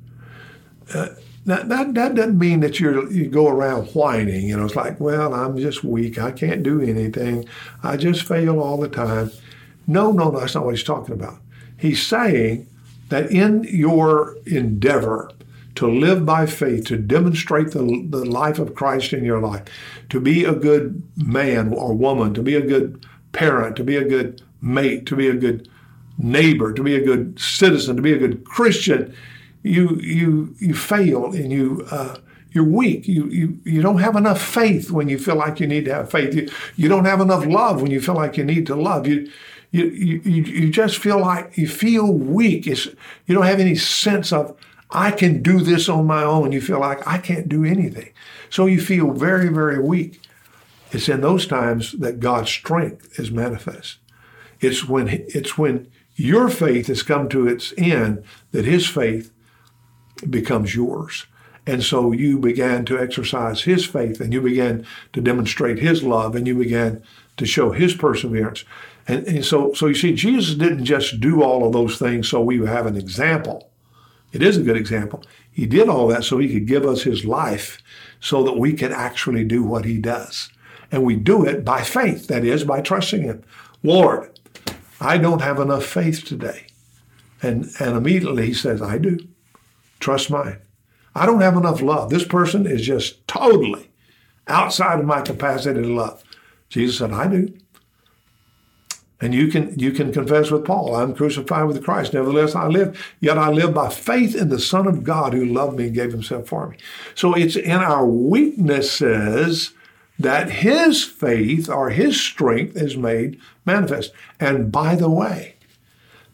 Uh, 0.92 1.09
that, 1.47 1.68
that, 1.71 1.94
that 1.94 2.14
doesn't 2.14 2.38
mean 2.38 2.61
that 2.61 2.79
you 2.79 3.11
you 3.11 3.27
go 3.29 3.49
around 3.49 3.87
whining. 3.88 4.49
You 4.49 4.57
know, 4.59 4.66
it's 4.66 4.77
like, 4.77 5.01
well, 5.01 5.33
I'm 5.33 5.57
just 5.57 5.83
weak. 5.83 6.18
I 6.18 6.31
can't 6.31 6.62
do 6.62 6.81
anything. 6.83 7.49
I 7.83 7.97
just 7.97 8.23
fail 8.23 8.61
all 8.61 8.77
the 8.77 8.88
time. 8.88 9.31
No, 9.87 10.12
no, 10.12 10.31
no, 10.31 10.40
that's 10.40 10.55
not 10.55 10.66
what 10.66 10.75
he's 10.75 10.85
talking 10.85 11.14
about. 11.14 11.38
He's 11.79 12.07
saying 12.07 12.68
that 13.09 13.31
in 13.31 13.64
your 13.64 14.37
endeavor 14.44 15.31
to 15.77 15.87
live 15.87 16.27
by 16.27 16.44
faith, 16.44 16.87
to 16.87 16.99
demonstrate 16.99 17.71
the, 17.71 18.07
the 18.11 18.25
life 18.25 18.59
of 18.59 18.75
Christ 18.75 19.12
in 19.12 19.25
your 19.25 19.40
life, 19.40 19.62
to 20.11 20.21
be 20.21 20.44
a 20.44 20.53
good 20.53 21.03
man 21.16 21.73
or 21.73 21.94
woman, 21.94 22.35
to 22.35 22.42
be 22.42 22.57
a 22.57 22.61
good 22.61 23.07
parent, 23.33 23.77
to 23.77 23.85
be 23.85 23.97
a 23.97 24.05
good 24.05 24.42
mate, 24.61 25.07
to 25.07 25.16
be 25.16 25.29
a 25.29 25.35
good 25.35 25.68
neighbor, 26.18 26.72
to 26.72 26.83
be 26.83 26.94
a 26.94 27.04
good 27.04 27.38
citizen, 27.38 27.96
to 27.96 28.02
be 28.02 28.12
a 28.12 28.18
good 28.18 28.44
Christian, 28.44 29.14
you 29.62 29.96
you 29.96 30.54
you 30.59 30.74
fail 30.74 31.33
and 31.33 31.50
you 31.50 31.87
uh, 31.90 32.16
you're 32.50 32.64
weak. 32.64 33.09
You, 33.09 33.26
you 33.26 33.59
you 33.64 33.83
don't 33.83 33.98
have 33.98 34.16
enough 34.16 34.42
faith 34.42 34.90
when 34.90 35.09
you 35.09 35.18
feel 35.18 35.37
like 35.37 35.61
you 35.61 35.66
need 35.66 35.85
to 35.87 35.94
have 35.94 36.11
faith. 36.11 36.35
You, 36.35 36.48
you 36.76 36.88
don't 36.88 37.04
have 37.04 37.20
enough 37.20 37.46
love 37.46 37.83
when 37.83 37.90
you 37.90 38.00
feel 38.00 38.14
like 38.14 38.37
you 38.37 38.44
need 38.44 38.66
to 38.66 38.74
love. 38.74 39.07
You 39.07 39.31
you, 39.70 39.85
you, 39.87 40.42
you 40.42 40.70
just 40.70 40.98
feel 40.98 41.20
like 41.20 41.57
you 41.57 41.68
feel 41.68 42.11
weak. 42.12 42.66
It's, 42.66 42.87
you 43.26 43.35
don't 43.35 43.44
have 43.44 43.61
any 43.61 43.74
sense 43.74 44.33
of, 44.33 44.57
I 44.90 45.11
can 45.11 45.42
do 45.42 45.61
this 45.61 45.88
on 45.88 46.07
my 46.07 46.22
own. 46.22 46.52
You 46.52 46.61
feel 46.61 46.81
like 46.81 47.07
I 47.07 47.18
can't 47.18 47.48
do 47.48 47.64
anything. 47.64 48.11
So 48.48 48.66
you 48.66 48.81
feel 48.81 49.12
very, 49.12 49.48
very 49.48 49.78
weak. 49.78 50.22
It's 50.90 51.09
in 51.09 51.20
those 51.20 51.46
times 51.46 51.92
that 51.92 52.20
God's 52.20 52.50
strength 52.50 53.18
is 53.18 53.31
manifest. 53.31 53.98
It's 54.61 54.88
when, 54.88 55.09
it's 55.11 55.59
when 55.59 55.88
your 56.18 56.48
faith 56.48 56.88
has 56.88 57.02
come 57.02 57.28
to 57.28 57.46
its 57.46 57.72
end 57.78 58.24
that 58.50 58.64
his 58.64 58.87
faith 58.87 59.33
becomes 60.28 60.74
yours. 60.74 61.26
And 61.64 61.83
so 61.83 62.12
you 62.12 62.38
began 62.38 62.85
to 62.87 62.98
exercise 62.98 63.62
his 63.62 63.87
faith 63.87 64.20
and 64.20 64.33
you 64.33 64.40
began 64.40 64.85
to 65.12 65.20
demonstrate 65.20 65.78
his 65.78 66.02
love 66.02 66.35
and 66.35 66.46
you 66.46 66.57
began 66.57 67.02
to 67.37 67.46
show 67.46 67.70
his 67.70 67.94
perseverance. 67.94 68.64
And, 69.07 69.26
and, 69.26 69.44
so, 69.44 69.72
so 69.74 69.87
you 69.87 69.94
see, 69.94 70.12
Jesus 70.12 70.57
didn't 70.57 70.87
just 70.87 71.20
do 71.20 71.42
all 71.42 71.64
of 71.64 71.72
those 71.72 71.98
things 71.98 72.28
so 72.28 72.42
we 72.42 72.59
would 72.59 72.68
have 72.68 72.87
an 72.87 72.96
example. 72.96 73.70
It 74.33 74.42
is 74.42 74.57
a 74.57 74.62
good 74.62 74.76
example. 74.76 75.22
He 75.50 75.66
did 75.66 75.88
all 75.88 76.09
that 76.09 76.24
so 76.24 76.38
he 76.38 76.52
could 76.52 76.66
give 76.66 76.85
us 76.85 77.02
his 77.02 77.24
life 77.24 77.78
so 78.18 78.42
that 78.42 78.59
we 78.59 78.72
can 78.72 78.92
actually 78.92 79.44
do 79.44 79.62
what 79.62 79.85
he 79.85 79.98
does. 79.98 80.50
And 80.90 81.04
we 81.04 81.14
do 81.14 81.44
it 81.44 81.64
by 81.64 81.83
faith, 81.83 82.26
that 82.26 82.44
is, 82.44 82.64
by 82.64 82.81
trusting 82.81 83.22
him. 83.22 83.44
Lord, 83.83 84.38
I 85.01 85.19
don't 85.19 85.43
have 85.43 85.61
enough 85.61 85.85
faith 85.85 86.25
today. 86.25 86.67
And, 87.43 87.71
and 87.79 87.97
immediately 87.97 88.47
he 88.47 88.55
says, 88.55 88.83
I 88.83 88.99
do. 88.99 89.19
Trust 90.01 90.31
mine. 90.31 90.59
I 91.15 91.27
don't 91.27 91.41
have 91.41 91.57
enough 91.57 91.81
love. 91.81 92.11
This 92.11 92.25
person 92.25 92.67
is 92.67 92.83
just 92.83 93.27
totally 93.27 93.91
outside 94.47 95.01
of 95.01 95.07
my 95.07 95.21
capacity 95.21 95.83
to 95.83 95.89
love. 95.89 96.23
Jesus 96.69 96.99
said, 96.99 97.13
I 97.13 97.29
do. 97.29 97.55
And 99.21 99.35
you 99.35 99.49
can 99.49 99.77
you 99.77 99.91
can 99.91 100.13
confess 100.13 100.51
with 100.53 100.65
Paul, 100.65 100.95
I'm 100.95 101.13
crucified 101.13 101.67
with 101.67 101.83
Christ. 101.83 102.15
Nevertheless, 102.15 102.55
I 102.55 102.69
live. 102.69 103.05
Yet 103.21 103.37
I 103.37 103.51
live 103.51 103.75
by 103.75 103.89
faith 103.89 104.37
in 104.37 104.49
the 104.49 104.61
Son 104.61 104.87
of 104.87 105.03
God 105.03 105.33
who 105.33 105.45
loved 105.45 105.77
me 105.77 105.87
and 105.87 105.95
gave 105.95 106.13
himself 106.13 106.47
for 106.47 106.69
me. 106.69 106.77
So 107.17 107.35
it's 107.35 107.57
in 107.57 107.73
our 107.73 108.07
weaknesses 108.07 109.73
that 110.18 110.50
his 110.50 111.04
faith 111.04 111.68
or 111.68 111.90
his 111.90 112.20
strength 112.20 112.76
is 112.76 112.96
made 112.96 113.40
manifest. 113.64 114.12
And 114.40 114.72
by 114.72 114.96
the 114.96 115.09
way, 115.11 115.54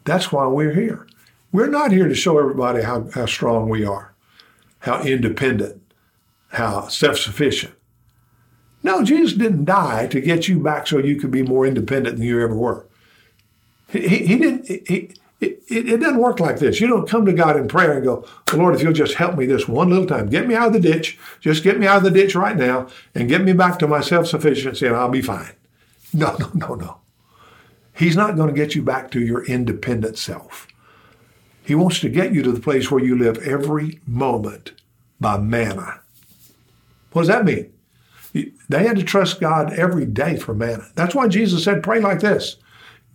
that's 0.05 0.33
why 0.33 0.47
we're 0.47 0.75
here. 0.75 1.07
We're 1.53 1.69
not 1.69 1.93
here 1.93 2.09
to 2.09 2.15
show 2.15 2.39
everybody 2.39 2.83
how, 2.83 3.09
how 3.15 3.27
strong 3.27 3.69
we 3.69 3.85
are, 3.85 4.15
how 4.81 5.03
independent, 5.03 5.81
how 6.49 6.89
self 6.89 7.19
sufficient. 7.19 7.75
No, 8.83 9.03
Jesus 9.03 9.33
didn't 9.33 9.65
die 9.65 10.07
to 10.09 10.21
get 10.21 10.49
you 10.49 10.61
back 10.61 10.87
so 10.87 10.99
you 10.99 11.17
could 11.17 11.31
be 11.31 11.43
more 11.43 11.67
independent 11.67 12.17
than 12.17 12.27
you 12.27 12.43
ever 12.43 12.55
were. 12.55 12.87
He, 13.89 14.27
he 14.27 14.39
didn't. 14.39 14.67
He, 14.67 15.15
it, 15.41 15.63
it, 15.69 16.01
doesn't 16.01 16.19
work 16.19 16.41
like 16.41 16.59
this. 16.59 16.81
You 16.81 16.87
don't 16.87 17.09
come 17.09 17.27
to 17.27 17.33
God 17.33 17.57
in 17.57 17.69
prayer 17.69 17.93
and 17.93 18.05
go, 18.05 18.27
Lord, 18.53 18.75
if 18.75 18.83
you'll 18.83 18.93
just 18.93 19.15
help 19.15 19.37
me 19.37 19.47
this 19.47 19.69
one 19.69 19.91
little 19.91 20.07
time, 20.07 20.29
get 20.29 20.47
me 20.47 20.55
out 20.55 20.69
of 20.69 20.73
the 20.73 20.81
ditch, 20.81 21.19
just 21.41 21.63
get 21.63 21.79
me 21.79 21.87
out 21.87 21.99
of 21.99 22.05
the 22.05 22.11
ditch 22.11 22.35
right 22.35 22.57
now 22.57 22.89
and 23.15 23.29
get 23.29 23.43
me 23.43 23.53
back 23.53 23.79
to 23.79 23.89
my 23.89 24.01
self 24.01 24.27
sufficiency 24.27 24.87
and 24.87 24.97
I'll 24.97 25.09
be 25.09 25.23
fine. 25.23 25.53
No, 26.17 26.37
no, 26.39 26.49
no, 26.55 26.75
no. 26.77 26.99
He's 27.93 28.15
not 28.15 28.37
going 28.37 28.47
to 28.47 28.55
get 28.55 28.77
you 28.77 28.83
back 28.83 29.11
to 29.11 29.21
your 29.21 29.45
independent 29.47 30.17
self. 30.17 30.69
He 31.65 31.75
wants 31.75 31.99
to 32.01 32.09
get 32.09 32.33
you 32.33 32.41
to 32.45 32.53
the 32.53 32.61
place 32.61 32.89
where 32.89 33.03
you 33.03 33.19
live 33.19 33.39
every 33.39 33.99
moment 34.07 34.81
by 35.19 35.39
manna. 35.39 36.03
What 37.11 37.23
does 37.23 37.29
that 37.29 37.45
mean? 37.45 37.73
They 38.69 38.87
had 38.87 38.95
to 38.95 39.03
trust 39.03 39.41
God 39.41 39.73
every 39.73 40.07
day 40.07 40.37
for 40.37 40.55
manna. 40.55 40.87
That's 40.95 41.17
why 41.17 41.27
Jesus 41.27 41.65
said, 41.65 41.83
pray 41.83 41.99
like 41.99 42.21
this 42.21 42.59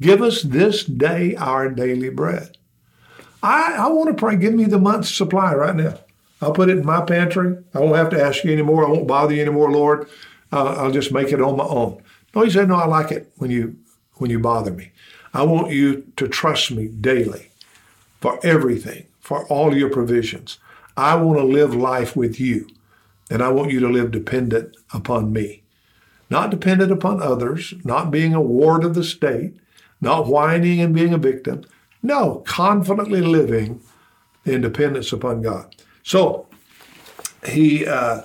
Give 0.02 0.22
us 0.22 0.42
this 0.42 0.84
day 0.84 1.36
our 1.36 1.70
daily 1.70 2.10
bread. 2.10 2.58
I, 3.42 3.76
I 3.78 3.88
want 3.88 4.10
to 4.10 4.14
pray, 4.14 4.36
give 4.36 4.54
me 4.54 4.66
the 4.66 4.80
month's 4.80 5.14
supply 5.14 5.54
right 5.54 5.76
now. 5.76 6.00
I'll 6.42 6.54
put 6.54 6.70
it 6.70 6.78
in 6.78 6.86
my 6.86 7.02
pantry. 7.02 7.58
I 7.74 7.80
won't 7.80 7.96
have 7.96 8.10
to 8.12 8.22
ask 8.22 8.44
you 8.44 8.52
anymore. 8.52 8.86
I 8.86 8.90
won't 8.90 9.08
bother 9.08 9.34
you 9.34 9.42
anymore, 9.42 9.72
Lord. 9.72 10.10
Uh, 10.52 10.76
I'll 10.78 10.92
just 10.92 11.12
make 11.12 11.32
it 11.32 11.42
on 11.42 11.58
my 11.58 11.66
own. 11.66 12.02
No, 12.34 12.44
he 12.44 12.50
said, 12.50 12.68
no, 12.70 12.76
I 12.76 12.86
like 12.86 13.12
it 13.12 13.32
when 13.38 13.52
you 13.52 13.78
when 14.16 14.30
you 14.30 14.40
bother 14.40 14.72
me. 14.72 14.92
I 15.34 15.44
want 15.44 15.72
you 15.72 16.12
to 16.18 16.28
trust 16.28 16.72
me 16.72 16.88
daily 16.88 17.52
for 18.20 18.40
everything, 18.44 19.06
for 19.20 19.46
all 19.48 19.76
your 19.76 19.90
provisions. 19.90 20.58
I 20.98 21.16
want 21.16 21.40
to 21.40 21.46
live 21.46 21.74
life 21.74 22.16
with 22.16 22.40
you. 22.40 22.68
And 23.30 23.42
I 23.42 23.50
want 23.50 23.72
you 23.72 23.80
to 23.80 23.88
live 23.88 24.12
dependent 24.12 24.76
upon 24.94 25.32
me. 25.32 25.64
Not 26.30 26.50
dependent 26.50 26.92
upon 26.92 27.22
others, 27.22 27.74
not 27.84 28.12
being 28.12 28.34
a 28.34 28.42
ward 28.42 28.84
of 28.84 28.96
the 28.96 29.04
state, 29.04 29.56
not 30.02 30.28
whining 30.28 30.80
and 30.82 30.94
being 30.94 31.14
a 31.14 31.18
victim. 31.18 31.66
No, 32.02 32.44
confidently 32.46 33.22
living 33.22 33.82
in 34.46 34.62
dependence 34.62 35.12
upon 35.12 35.42
God. 35.42 35.76
So 36.04 36.48
he 37.46 37.86
uh, 37.86 38.24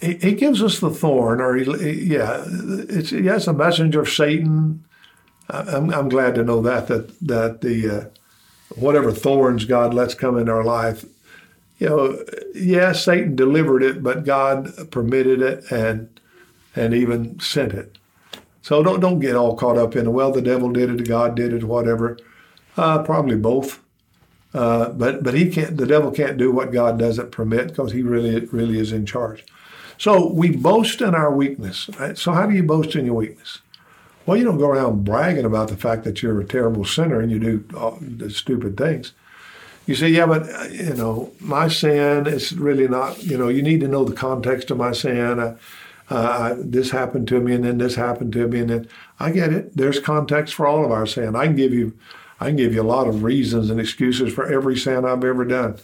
he, 0.00 0.14
he 0.14 0.32
gives 0.32 0.62
us 0.62 0.80
the 0.80 0.90
thorn, 0.90 1.40
or 1.40 1.56
he, 1.56 1.92
yeah, 1.92 2.44
it's 2.46 3.12
yes, 3.12 3.46
a 3.46 3.52
messenger 3.52 4.00
of 4.00 4.08
Satan. 4.08 4.84
I'm, 5.50 5.92
I'm 5.92 6.08
glad 6.08 6.34
to 6.36 6.44
know 6.44 6.62
that 6.62 6.88
that 6.88 7.18
that 7.20 7.60
the 7.60 7.90
uh, 7.90 8.04
whatever 8.76 9.12
thorns 9.12 9.64
God 9.64 9.94
lets 9.94 10.14
come 10.14 10.38
in 10.38 10.48
our 10.48 10.64
life, 10.64 11.04
you 11.78 11.88
know, 11.88 12.24
yeah, 12.54 12.92
Satan 12.92 13.36
delivered 13.36 13.82
it, 13.82 14.02
but 14.02 14.24
God 14.24 14.90
permitted 14.90 15.42
it 15.42 15.70
and 15.70 16.08
and 16.74 16.94
even 16.94 17.38
sent 17.40 17.72
it. 17.72 17.98
So 18.64 18.82
don't 18.82 19.00
don't 19.00 19.20
get 19.20 19.36
all 19.36 19.54
caught 19.56 19.76
up 19.76 19.94
in 19.94 20.10
well, 20.14 20.32
the 20.32 20.40
devil 20.40 20.70
did 20.70 20.88
it, 20.88 21.06
God 21.06 21.36
did 21.36 21.52
it, 21.52 21.64
whatever. 21.64 22.16
Uh, 22.78 23.02
probably 23.02 23.36
both. 23.36 23.78
Uh, 24.54 24.88
but 24.88 25.22
but 25.22 25.34
he 25.34 25.50
can't. 25.50 25.76
The 25.76 25.84
devil 25.84 26.10
can't 26.10 26.38
do 26.38 26.50
what 26.50 26.72
God 26.72 26.98
doesn't 26.98 27.30
permit 27.30 27.68
because 27.68 27.92
he 27.92 28.02
really 28.02 28.46
really 28.46 28.78
is 28.78 28.90
in 28.90 29.04
charge. 29.04 29.44
So 29.98 30.32
we 30.32 30.56
boast 30.56 31.02
in 31.02 31.14
our 31.14 31.30
weakness. 31.30 31.90
Right? 32.00 32.16
So 32.16 32.32
how 32.32 32.46
do 32.46 32.54
you 32.54 32.62
boast 32.62 32.96
in 32.96 33.04
your 33.04 33.16
weakness? 33.16 33.58
Well, 34.24 34.38
you 34.38 34.44
don't 34.44 34.56
go 34.56 34.70
around 34.70 35.04
bragging 35.04 35.44
about 35.44 35.68
the 35.68 35.76
fact 35.76 36.04
that 36.04 36.22
you're 36.22 36.40
a 36.40 36.46
terrible 36.46 36.86
sinner 36.86 37.20
and 37.20 37.30
you 37.30 37.38
do 37.38 38.30
stupid 38.30 38.78
things. 38.78 39.12
You 39.84 39.94
say, 39.94 40.08
yeah, 40.08 40.24
but 40.24 40.48
uh, 40.48 40.68
you 40.70 40.94
know, 40.94 41.32
my 41.38 41.68
sin 41.68 42.26
is 42.26 42.54
really 42.54 42.88
not. 42.88 43.22
You 43.22 43.36
know, 43.36 43.48
you 43.48 43.60
need 43.60 43.80
to 43.80 43.88
know 43.88 44.04
the 44.04 44.16
context 44.16 44.70
of 44.70 44.78
my 44.78 44.92
sin. 44.92 45.38
Uh, 45.38 45.58
uh, 46.10 46.54
this 46.58 46.90
happened 46.90 47.28
to 47.28 47.40
me, 47.40 47.54
and 47.54 47.64
then 47.64 47.78
this 47.78 47.94
happened 47.94 48.32
to 48.34 48.46
me, 48.46 48.60
and 48.60 48.70
then 48.70 48.88
I 49.18 49.30
get 49.30 49.52
it. 49.52 49.76
There's 49.76 49.98
context 49.98 50.54
for 50.54 50.66
all 50.66 50.84
of 50.84 50.92
our 50.92 51.06
sin. 51.06 51.34
I 51.34 51.46
can 51.46 51.56
give 51.56 51.72
you, 51.72 51.96
I 52.40 52.46
can 52.46 52.56
give 52.56 52.74
you 52.74 52.82
a 52.82 52.84
lot 52.84 53.08
of 53.08 53.22
reasons 53.22 53.70
and 53.70 53.80
excuses 53.80 54.32
for 54.32 54.46
every 54.46 54.76
sin 54.76 55.04
I've 55.04 55.24
ever 55.24 55.44
done, 55.44 55.78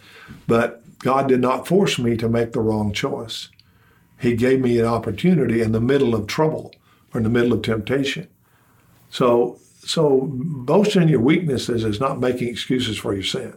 but 0.47 0.83
God 0.99 1.29
did 1.29 1.41
not 1.41 1.67
force 1.67 1.99
me 1.99 2.17
to 2.19 2.29
make 2.29 2.53
the 2.53 2.61
wrong 2.61 2.93
choice. 2.93 3.49
He 4.19 4.37
gave 4.37 4.61
me 4.61 4.79
an 4.79 4.87
opportunity 4.87 5.63
in 5.63 5.73
the 5.73 5.81
middle 5.81 6.15
of 6.15 6.27
trouble 6.27 6.75
or 7.15 7.19
in 7.19 7.25
the 7.25 7.31
middle 7.31 7.55
of 7.55 7.63
temptation. 7.63 8.29
So, 9.09 9.59
so 9.79 10.29
boasting 10.31 11.09
your 11.09 11.21
weaknesses 11.21 11.85
is 11.85 11.99
not 11.99 12.21
making 12.21 12.49
excuses 12.49 12.99
for 12.99 13.15
your 13.15 13.23
sin. 13.23 13.55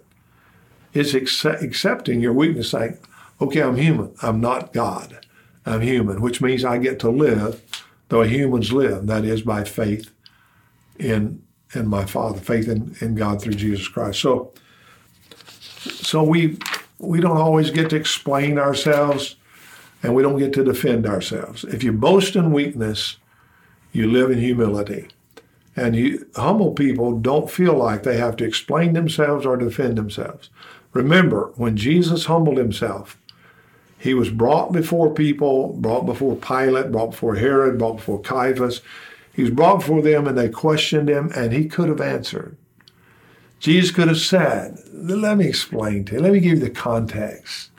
It's 0.93 1.13
accept, 1.13 1.61
accepting 1.61 2.21
your 2.21 2.33
weakness, 2.33 2.69
saying, 2.69 2.97
"Okay, 3.41 3.61
I'm 3.61 3.75
human. 3.75 4.11
I'm 4.21 4.39
not 4.39 4.71
God." 4.71 5.19
I'm 5.65 5.81
human, 5.81 6.21
which 6.21 6.41
means 6.41 6.65
I 6.65 6.77
get 6.77 6.99
to 6.99 7.09
live 7.09 7.61
the 8.09 8.19
way 8.19 8.29
humans 8.29 8.71
live, 8.71 9.07
that 9.07 9.25
is 9.25 9.41
by 9.41 9.63
faith 9.63 10.11
in 10.99 11.41
in 11.73 11.87
my 11.87 12.05
Father, 12.05 12.39
faith 12.39 12.67
in, 12.67 12.95
in 13.01 13.15
God 13.15 13.41
through 13.41 13.55
Jesus 13.55 13.87
Christ. 13.87 14.19
So 14.19 14.51
so 15.79 16.23
we 16.23 16.57
we 16.99 17.19
don't 17.19 17.37
always 17.37 17.71
get 17.71 17.89
to 17.89 17.95
explain 17.95 18.57
ourselves 18.59 19.35
and 20.03 20.13
we 20.13 20.21
don't 20.21 20.37
get 20.37 20.53
to 20.53 20.63
defend 20.63 21.05
ourselves. 21.07 21.63
If 21.63 21.83
you 21.83 21.93
boast 21.93 22.35
in 22.35 22.51
weakness, 22.51 23.17
you 23.93 24.11
live 24.11 24.31
in 24.31 24.39
humility. 24.39 25.07
And 25.75 25.95
you, 25.95 26.27
humble 26.35 26.73
people 26.73 27.17
don't 27.17 27.49
feel 27.49 27.73
like 27.73 28.03
they 28.03 28.17
have 28.17 28.35
to 28.37 28.43
explain 28.43 28.93
themselves 28.93 29.45
or 29.45 29.57
defend 29.57 29.97
themselves. 29.97 30.49
Remember, 30.91 31.51
when 31.55 31.75
Jesus 31.77 32.25
humbled 32.25 32.57
himself, 32.57 33.17
he 34.03 34.13
was 34.13 34.29
brought 34.29 34.73
before 34.73 35.13
people, 35.13 35.71
brought 35.77 36.05
before 36.05 36.35
Pilate, 36.35 36.91
brought 36.91 37.11
before 37.11 37.35
Herod, 37.35 37.77
brought 37.77 37.95
before 37.95 38.19
Caiaphas. 38.19 38.81
He 39.33 39.43
was 39.43 39.51
brought 39.51 39.79
before 39.79 40.01
them 40.01 40.27
and 40.27 40.37
they 40.37 40.49
questioned 40.49 41.07
him 41.07 41.31
and 41.33 41.53
he 41.53 41.69
could 41.69 41.87
have 41.87 42.01
answered. 42.01 42.57
Jesus 43.61 43.91
could 43.91 44.09
have 44.09 44.19
said, 44.19 44.77
Let 44.91 45.37
me 45.37 45.47
explain 45.47 46.03
to 46.03 46.15
you, 46.15 46.19
let 46.19 46.33
me 46.33 46.41
give 46.41 46.57
you 46.57 46.65
the 46.65 46.69
context. 46.69 47.69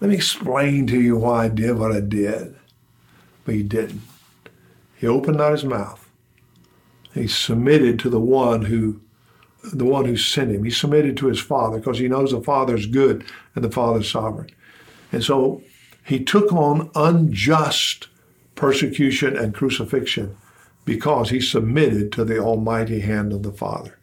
Let 0.00 0.08
me 0.08 0.16
explain 0.16 0.88
to 0.88 1.00
you 1.00 1.18
why 1.18 1.44
I 1.44 1.48
did 1.50 1.78
what 1.78 1.92
I 1.92 2.00
did. 2.00 2.56
But 3.44 3.54
he 3.54 3.62
didn't. 3.62 4.02
He 4.96 5.06
opened 5.06 5.36
not 5.36 5.52
his 5.52 5.64
mouth. 5.64 6.10
He 7.14 7.28
submitted 7.28 8.00
to 8.00 8.10
the 8.10 8.18
one 8.18 8.62
who 8.62 9.00
the 9.62 9.84
one 9.84 10.06
who 10.06 10.16
sent 10.16 10.50
him. 10.50 10.64
He 10.64 10.70
submitted 10.72 11.16
to 11.18 11.28
his 11.28 11.38
father 11.38 11.78
because 11.78 12.00
he 12.00 12.08
knows 12.08 12.32
the 12.32 12.40
father 12.40 12.74
is 12.74 12.86
good 12.86 13.24
and 13.54 13.64
the 13.64 13.70
father 13.70 14.00
is 14.00 14.10
sovereign. 14.10 14.50
And 15.14 15.22
so 15.22 15.62
he 16.04 16.24
took 16.24 16.52
on 16.52 16.90
unjust 16.96 18.08
persecution 18.56 19.36
and 19.36 19.54
crucifixion 19.54 20.36
because 20.84 21.30
he 21.30 21.40
submitted 21.40 22.10
to 22.12 22.24
the 22.24 22.38
almighty 22.38 22.98
hand 22.98 23.32
of 23.32 23.44
the 23.44 23.52
Father. 23.52 23.96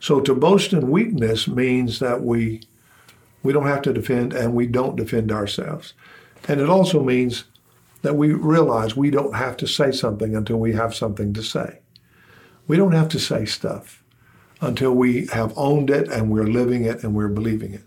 So 0.00 0.18
to 0.20 0.34
boast 0.34 0.72
in 0.72 0.90
weakness 0.90 1.46
means 1.46 2.00
that 2.00 2.22
we 2.22 2.62
we 3.44 3.52
don't 3.52 3.68
have 3.68 3.82
to 3.82 3.92
defend 3.92 4.32
and 4.32 4.54
we 4.54 4.66
don't 4.66 4.96
defend 4.96 5.30
ourselves. 5.30 5.94
And 6.48 6.60
it 6.60 6.68
also 6.68 7.00
means 7.00 7.44
that 8.02 8.16
we 8.16 8.32
realize 8.32 8.96
we 8.96 9.10
don't 9.10 9.36
have 9.36 9.56
to 9.58 9.68
say 9.68 9.92
something 9.92 10.34
until 10.34 10.56
we 10.56 10.72
have 10.72 10.96
something 10.96 11.32
to 11.34 11.44
say. 11.44 11.78
We 12.66 12.76
don't 12.76 12.90
have 12.90 13.08
to 13.10 13.20
say 13.20 13.44
stuff 13.44 14.02
until 14.60 14.94
we 14.94 15.26
have 15.26 15.56
owned 15.56 15.90
it 15.90 16.08
and 16.08 16.28
we're 16.28 16.48
living 16.48 16.84
it 16.84 17.04
and 17.04 17.14
we're 17.14 17.28
believing 17.28 17.72
it. 17.72 17.84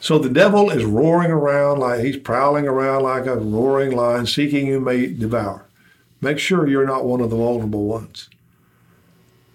So 0.00 0.18
the 0.18 0.28
devil 0.28 0.70
is 0.70 0.84
roaring 0.84 1.30
around 1.30 1.80
like 1.80 2.00
he's 2.00 2.16
prowling 2.16 2.66
around 2.66 3.02
like 3.02 3.26
a 3.26 3.36
roaring 3.36 3.92
lion, 3.92 4.26
seeking 4.26 4.66
you 4.66 4.80
may 4.80 5.06
devour. 5.06 5.66
Make 6.20 6.38
sure 6.38 6.66
you're 6.66 6.86
not 6.86 7.04
one 7.04 7.20
of 7.20 7.30
the 7.30 7.36
vulnerable 7.36 7.84
ones. 7.84 8.28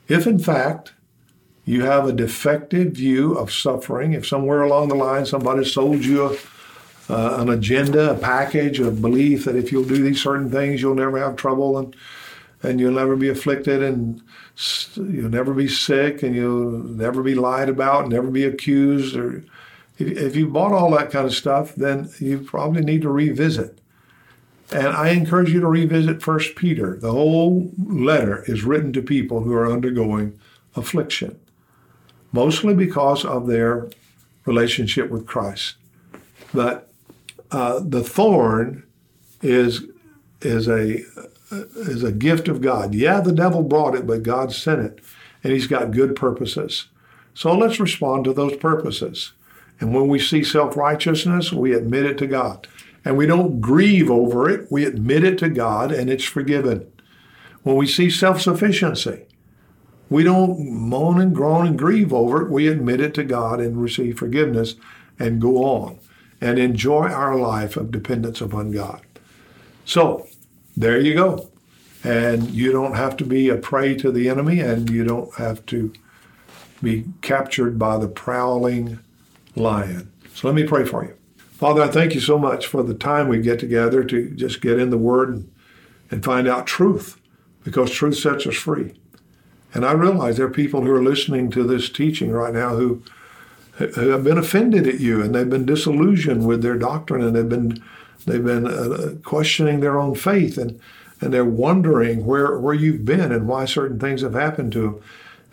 If 0.08 0.28
in 0.28 0.40
fact 0.40 0.94
you 1.66 1.84
have 1.84 2.08
a 2.08 2.14
defective 2.14 2.94
view 2.94 3.34
of 3.38 3.52
suffering, 3.52 4.14
if 4.14 4.28
somewhere 4.28 4.62
along 4.62 4.90
the 4.90 4.96
line 4.96 5.26
somebody 5.26 5.64
sold 5.64 6.04
you 6.04 6.26
a, 6.26 6.38
uh, 7.10 7.42
an 7.42 7.50
agenda, 7.50 8.12
a 8.12 8.18
package 8.18 8.80
of 8.80 9.02
belief 9.02 9.46
that 9.46 9.56
if 9.56 9.72
you'll 9.72 9.84
do 9.84 10.04
these 10.04 10.22
certain 10.22 10.50
things, 10.50 10.82
you'll 10.82 10.96
never 10.96 11.20
have 11.20 11.36
trouble 11.36 11.78
and 11.78 11.96
and 12.64 12.80
you'll 12.80 12.94
never 12.94 13.16
be 13.16 13.30
afflicted 13.30 13.82
and 13.82 14.22
you'll 14.96 15.30
never 15.30 15.54
be 15.54 15.68
sick 15.68 16.22
and 16.22 16.36
you'll 16.36 16.72
never 16.72 17.24
be 17.24 17.34
lied 17.34 17.70
about, 17.70 18.08
never 18.08 18.30
be 18.30 18.44
accused 18.44 19.16
or 19.16 19.44
if, 20.08 20.36
you 20.36 20.48
bought 20.48 20.72
all 20.72 20.92
that 20.92 21.12
kind 21.12 21.26
of 21.26 21.34
stuff, 21.34 21.76
then 21.76 22.10
you 22.20 22.40
probably 22.40 22.82
need 22.82 23.02
to 23.02 23.10
revisit. 23.10 23.80
And 24.72 24.88
I 24.88 25.10
encourage 25.10 25.52
you 25.52 25.60
to 25.60 25.68
revisit 25.68 26.22
First 26.22 26.56
Peter. 26.56 26.96
The 26.96 27.12
whole 27.12 27.72
letter 27.78 28.44
is 28.48 28.64
written 28.64 28.94
to 28.94 29.02
people 29.02 29.42
who 29.42 29.54
are 29.54 29.72
undergoing 29.72 30.40
affliction, 30.76 31.40
mostly 32.32 32.74
because 32.74 33.26
of 33.26 33.48
their 33.48 33.90
relationship 34.46 35.10
with 35.10 35.28
Christ. 35.28 35.76
But 36.54 36.90
uh, 37.52 37.82
the 37.84 38.04
thorn 38.04 38.84
is 39.42 39.84
is 40.42 40.68
a 40.68 41.04
is 41.52 42.04
a 42.04 42.12
gift 42.12 42.48
of 42.48 42.62
God. 42.62 42.94
Yeah, 42.94 43.20
the 43.20 43.34
devil 43.34 43.64
brought 43.64 43.96
it, 43.96 44.08
but 44.08 44.24
God 44.24 44.54
sent 44.54 44.82
it, 44.82 45.00
and 45.44 45.52
He's 45.52 45.68
got 45.68 45.92
good 45.92 46.16
purposes. 46.16 46.88
So 47.34 47.54
let's 47.54 47.80
respond 47.80 48.26
to 48.26 48.34
those 48.34 48.56
purposes. 48.58 49.34
And 49.82 49.96
when 49.96 50.08
we 50.08 50.20
see 50.20 50.44
self 50.44 50.78
righteousness, 50.78 51.52
we 51.52 51.74
admit 51.74 52.06
it 52.06 52.18
to 52.20 52.28
God. 52.28 52.68
And 53.04 53.18
we 53.18 53.26
don't 53.26 53.60
grieve 53.60 54.12
over 54.12 54.48
it, 54.48 54.72
we 54.72 54.86
admit 54.86 55.24
it 55.24 55.40
to 55.40 55.50
God 55.50 55.92
and 55.92 56.10
it's 56.10 56.24
forgiven. 56.24 56.90
When 57.64 57.76
we 57.76 57.88
see 57.88 58.10
self 58.10 58.40
sufficiency, 58.40 59.26
we 60.08 60.24
don't 60.24 60.70
moan 60.70 61.20
and 61.20 61.36
groan 61.36 61.66
and 61.66 61.80
grieve 61.80 62.14
over 62.14 62.44
it, 62.44 62.52
we 62.52 62.68
admit 62.68 63.02
it 63.02 63.16
to 63.16 63.24
God 63.24 63.60
and 63.60 63.82
receive 63.82 64.20
forgiveness 64.20 64.76
and 65.18 65.42
go 65.42 65.64
on 65.64 66.00
and 66.40 66.60
enjoy 66.60 67.08
our 67.08 67.36
life 67.36 67.76
of 67.76 67.92
dependence 67.92 68.40
upon 68.40 68.72
God. 68.72 69.02
So, 69.84 70.28
there 70.78 71.00
you 71.00 71.16
go. 71.16 71.50
And 72.04 72.50
you 72.52 72.72
don't 72.72 72.96
have 72.96 73.18
to 73.18 73.26
be 73.26 73.50
a 73.50 73.58
prey 73.58 73.96
to 73.96 74.12
the 74.12 74.30
enemy 74.30 74.60
and 74.60 74.90
you 74.90 75.04
don't 75.04 75.34
have 75.36 75.66
to 75.68 75.94
be 76.82 77.06
captured 77.22 77.78
by 77.80 77.98
the 77.98 78.08
prowling 78.08 79.00
lion. 79.56 80.12
So 80.34 80.48
let 80.48 80.56
me 80.56 80.64
pray 80.64 80.86
for 80.86 81.04
you. 81.04 81.16
Father, 81.62 81.84
I 81.84 81.88
thank 81.88 82.16
you 82.16 82.22
so 82.22 82.40
much 82.40 82.66
for 82.66 82.82
the 82.82 82.94
time 82.94 83.28
we 83.28 83.40
get 83.40 83.60
together 83.60 84.04
to 84.04 84.30
just 84.32 84.62
get 84.62 84.80
in 84.80 84.90
the 84.90 84.98
Word 84.98 85.30
and, 85.30 85.52
and 86.10 86.26
find 86.26 86.48
out 86.48 86.66
truth, 86.66 87.22
because 87.64 87.92
truth 87.92 88.18
sets 88.18 88.48
us 88.48 88.56
free. 88.56 88.96
And 89.74 89.86
I 89.86 89.92
realize 89.94 90.38
there 90.38 90.48
are 90.48 90.52
people 90.52 90.82
who 90.82 90.92
are 90.92 91.04
listening 91.04 91.50
to 91.52 91.64
this 91.64 91.90
teaching 91.90 92.32
right 92.32 92.54
now 92.54 92.76
who, 92.76 93.04
who 93.74 94.10
have 94.10 94.24
been 94.24 94.38
offended 94.38 94.88
at 94.88 95.00
you 95.00 95.22
and 95.22 95.34
they've 95.34 95.50
been 95.50 95.66
disillusioned 95.66 96.48
with 96.48 96.62
their 96.62 96.78
doctrine 96.78 97.24
and 97.24 97.36
they've 97.36 97.48
been 97.48 97.82
they've 98.26 98.44
been 98.44 98.68
uh, 98.68 99.16
questioning 99.24 99.80
their 99.80 99.98
own 99.98 100.14
faith 100.14 100.58
and 100.58 100.80
and 101.22 101.34
they're 101.34 101.46
wondering 101.46 102.26
where 102.26 102.60
where 102.60 102.74
you've 102.74 103.06
been 103.06 103.32
and 103.32 103.48
why 103.48 103.66
certain 103.66 104.00
things 104.00 104.22
have 104.22 104.34
happened 104.34 104.72
to 104.74 104.82
them. 104.82 105.02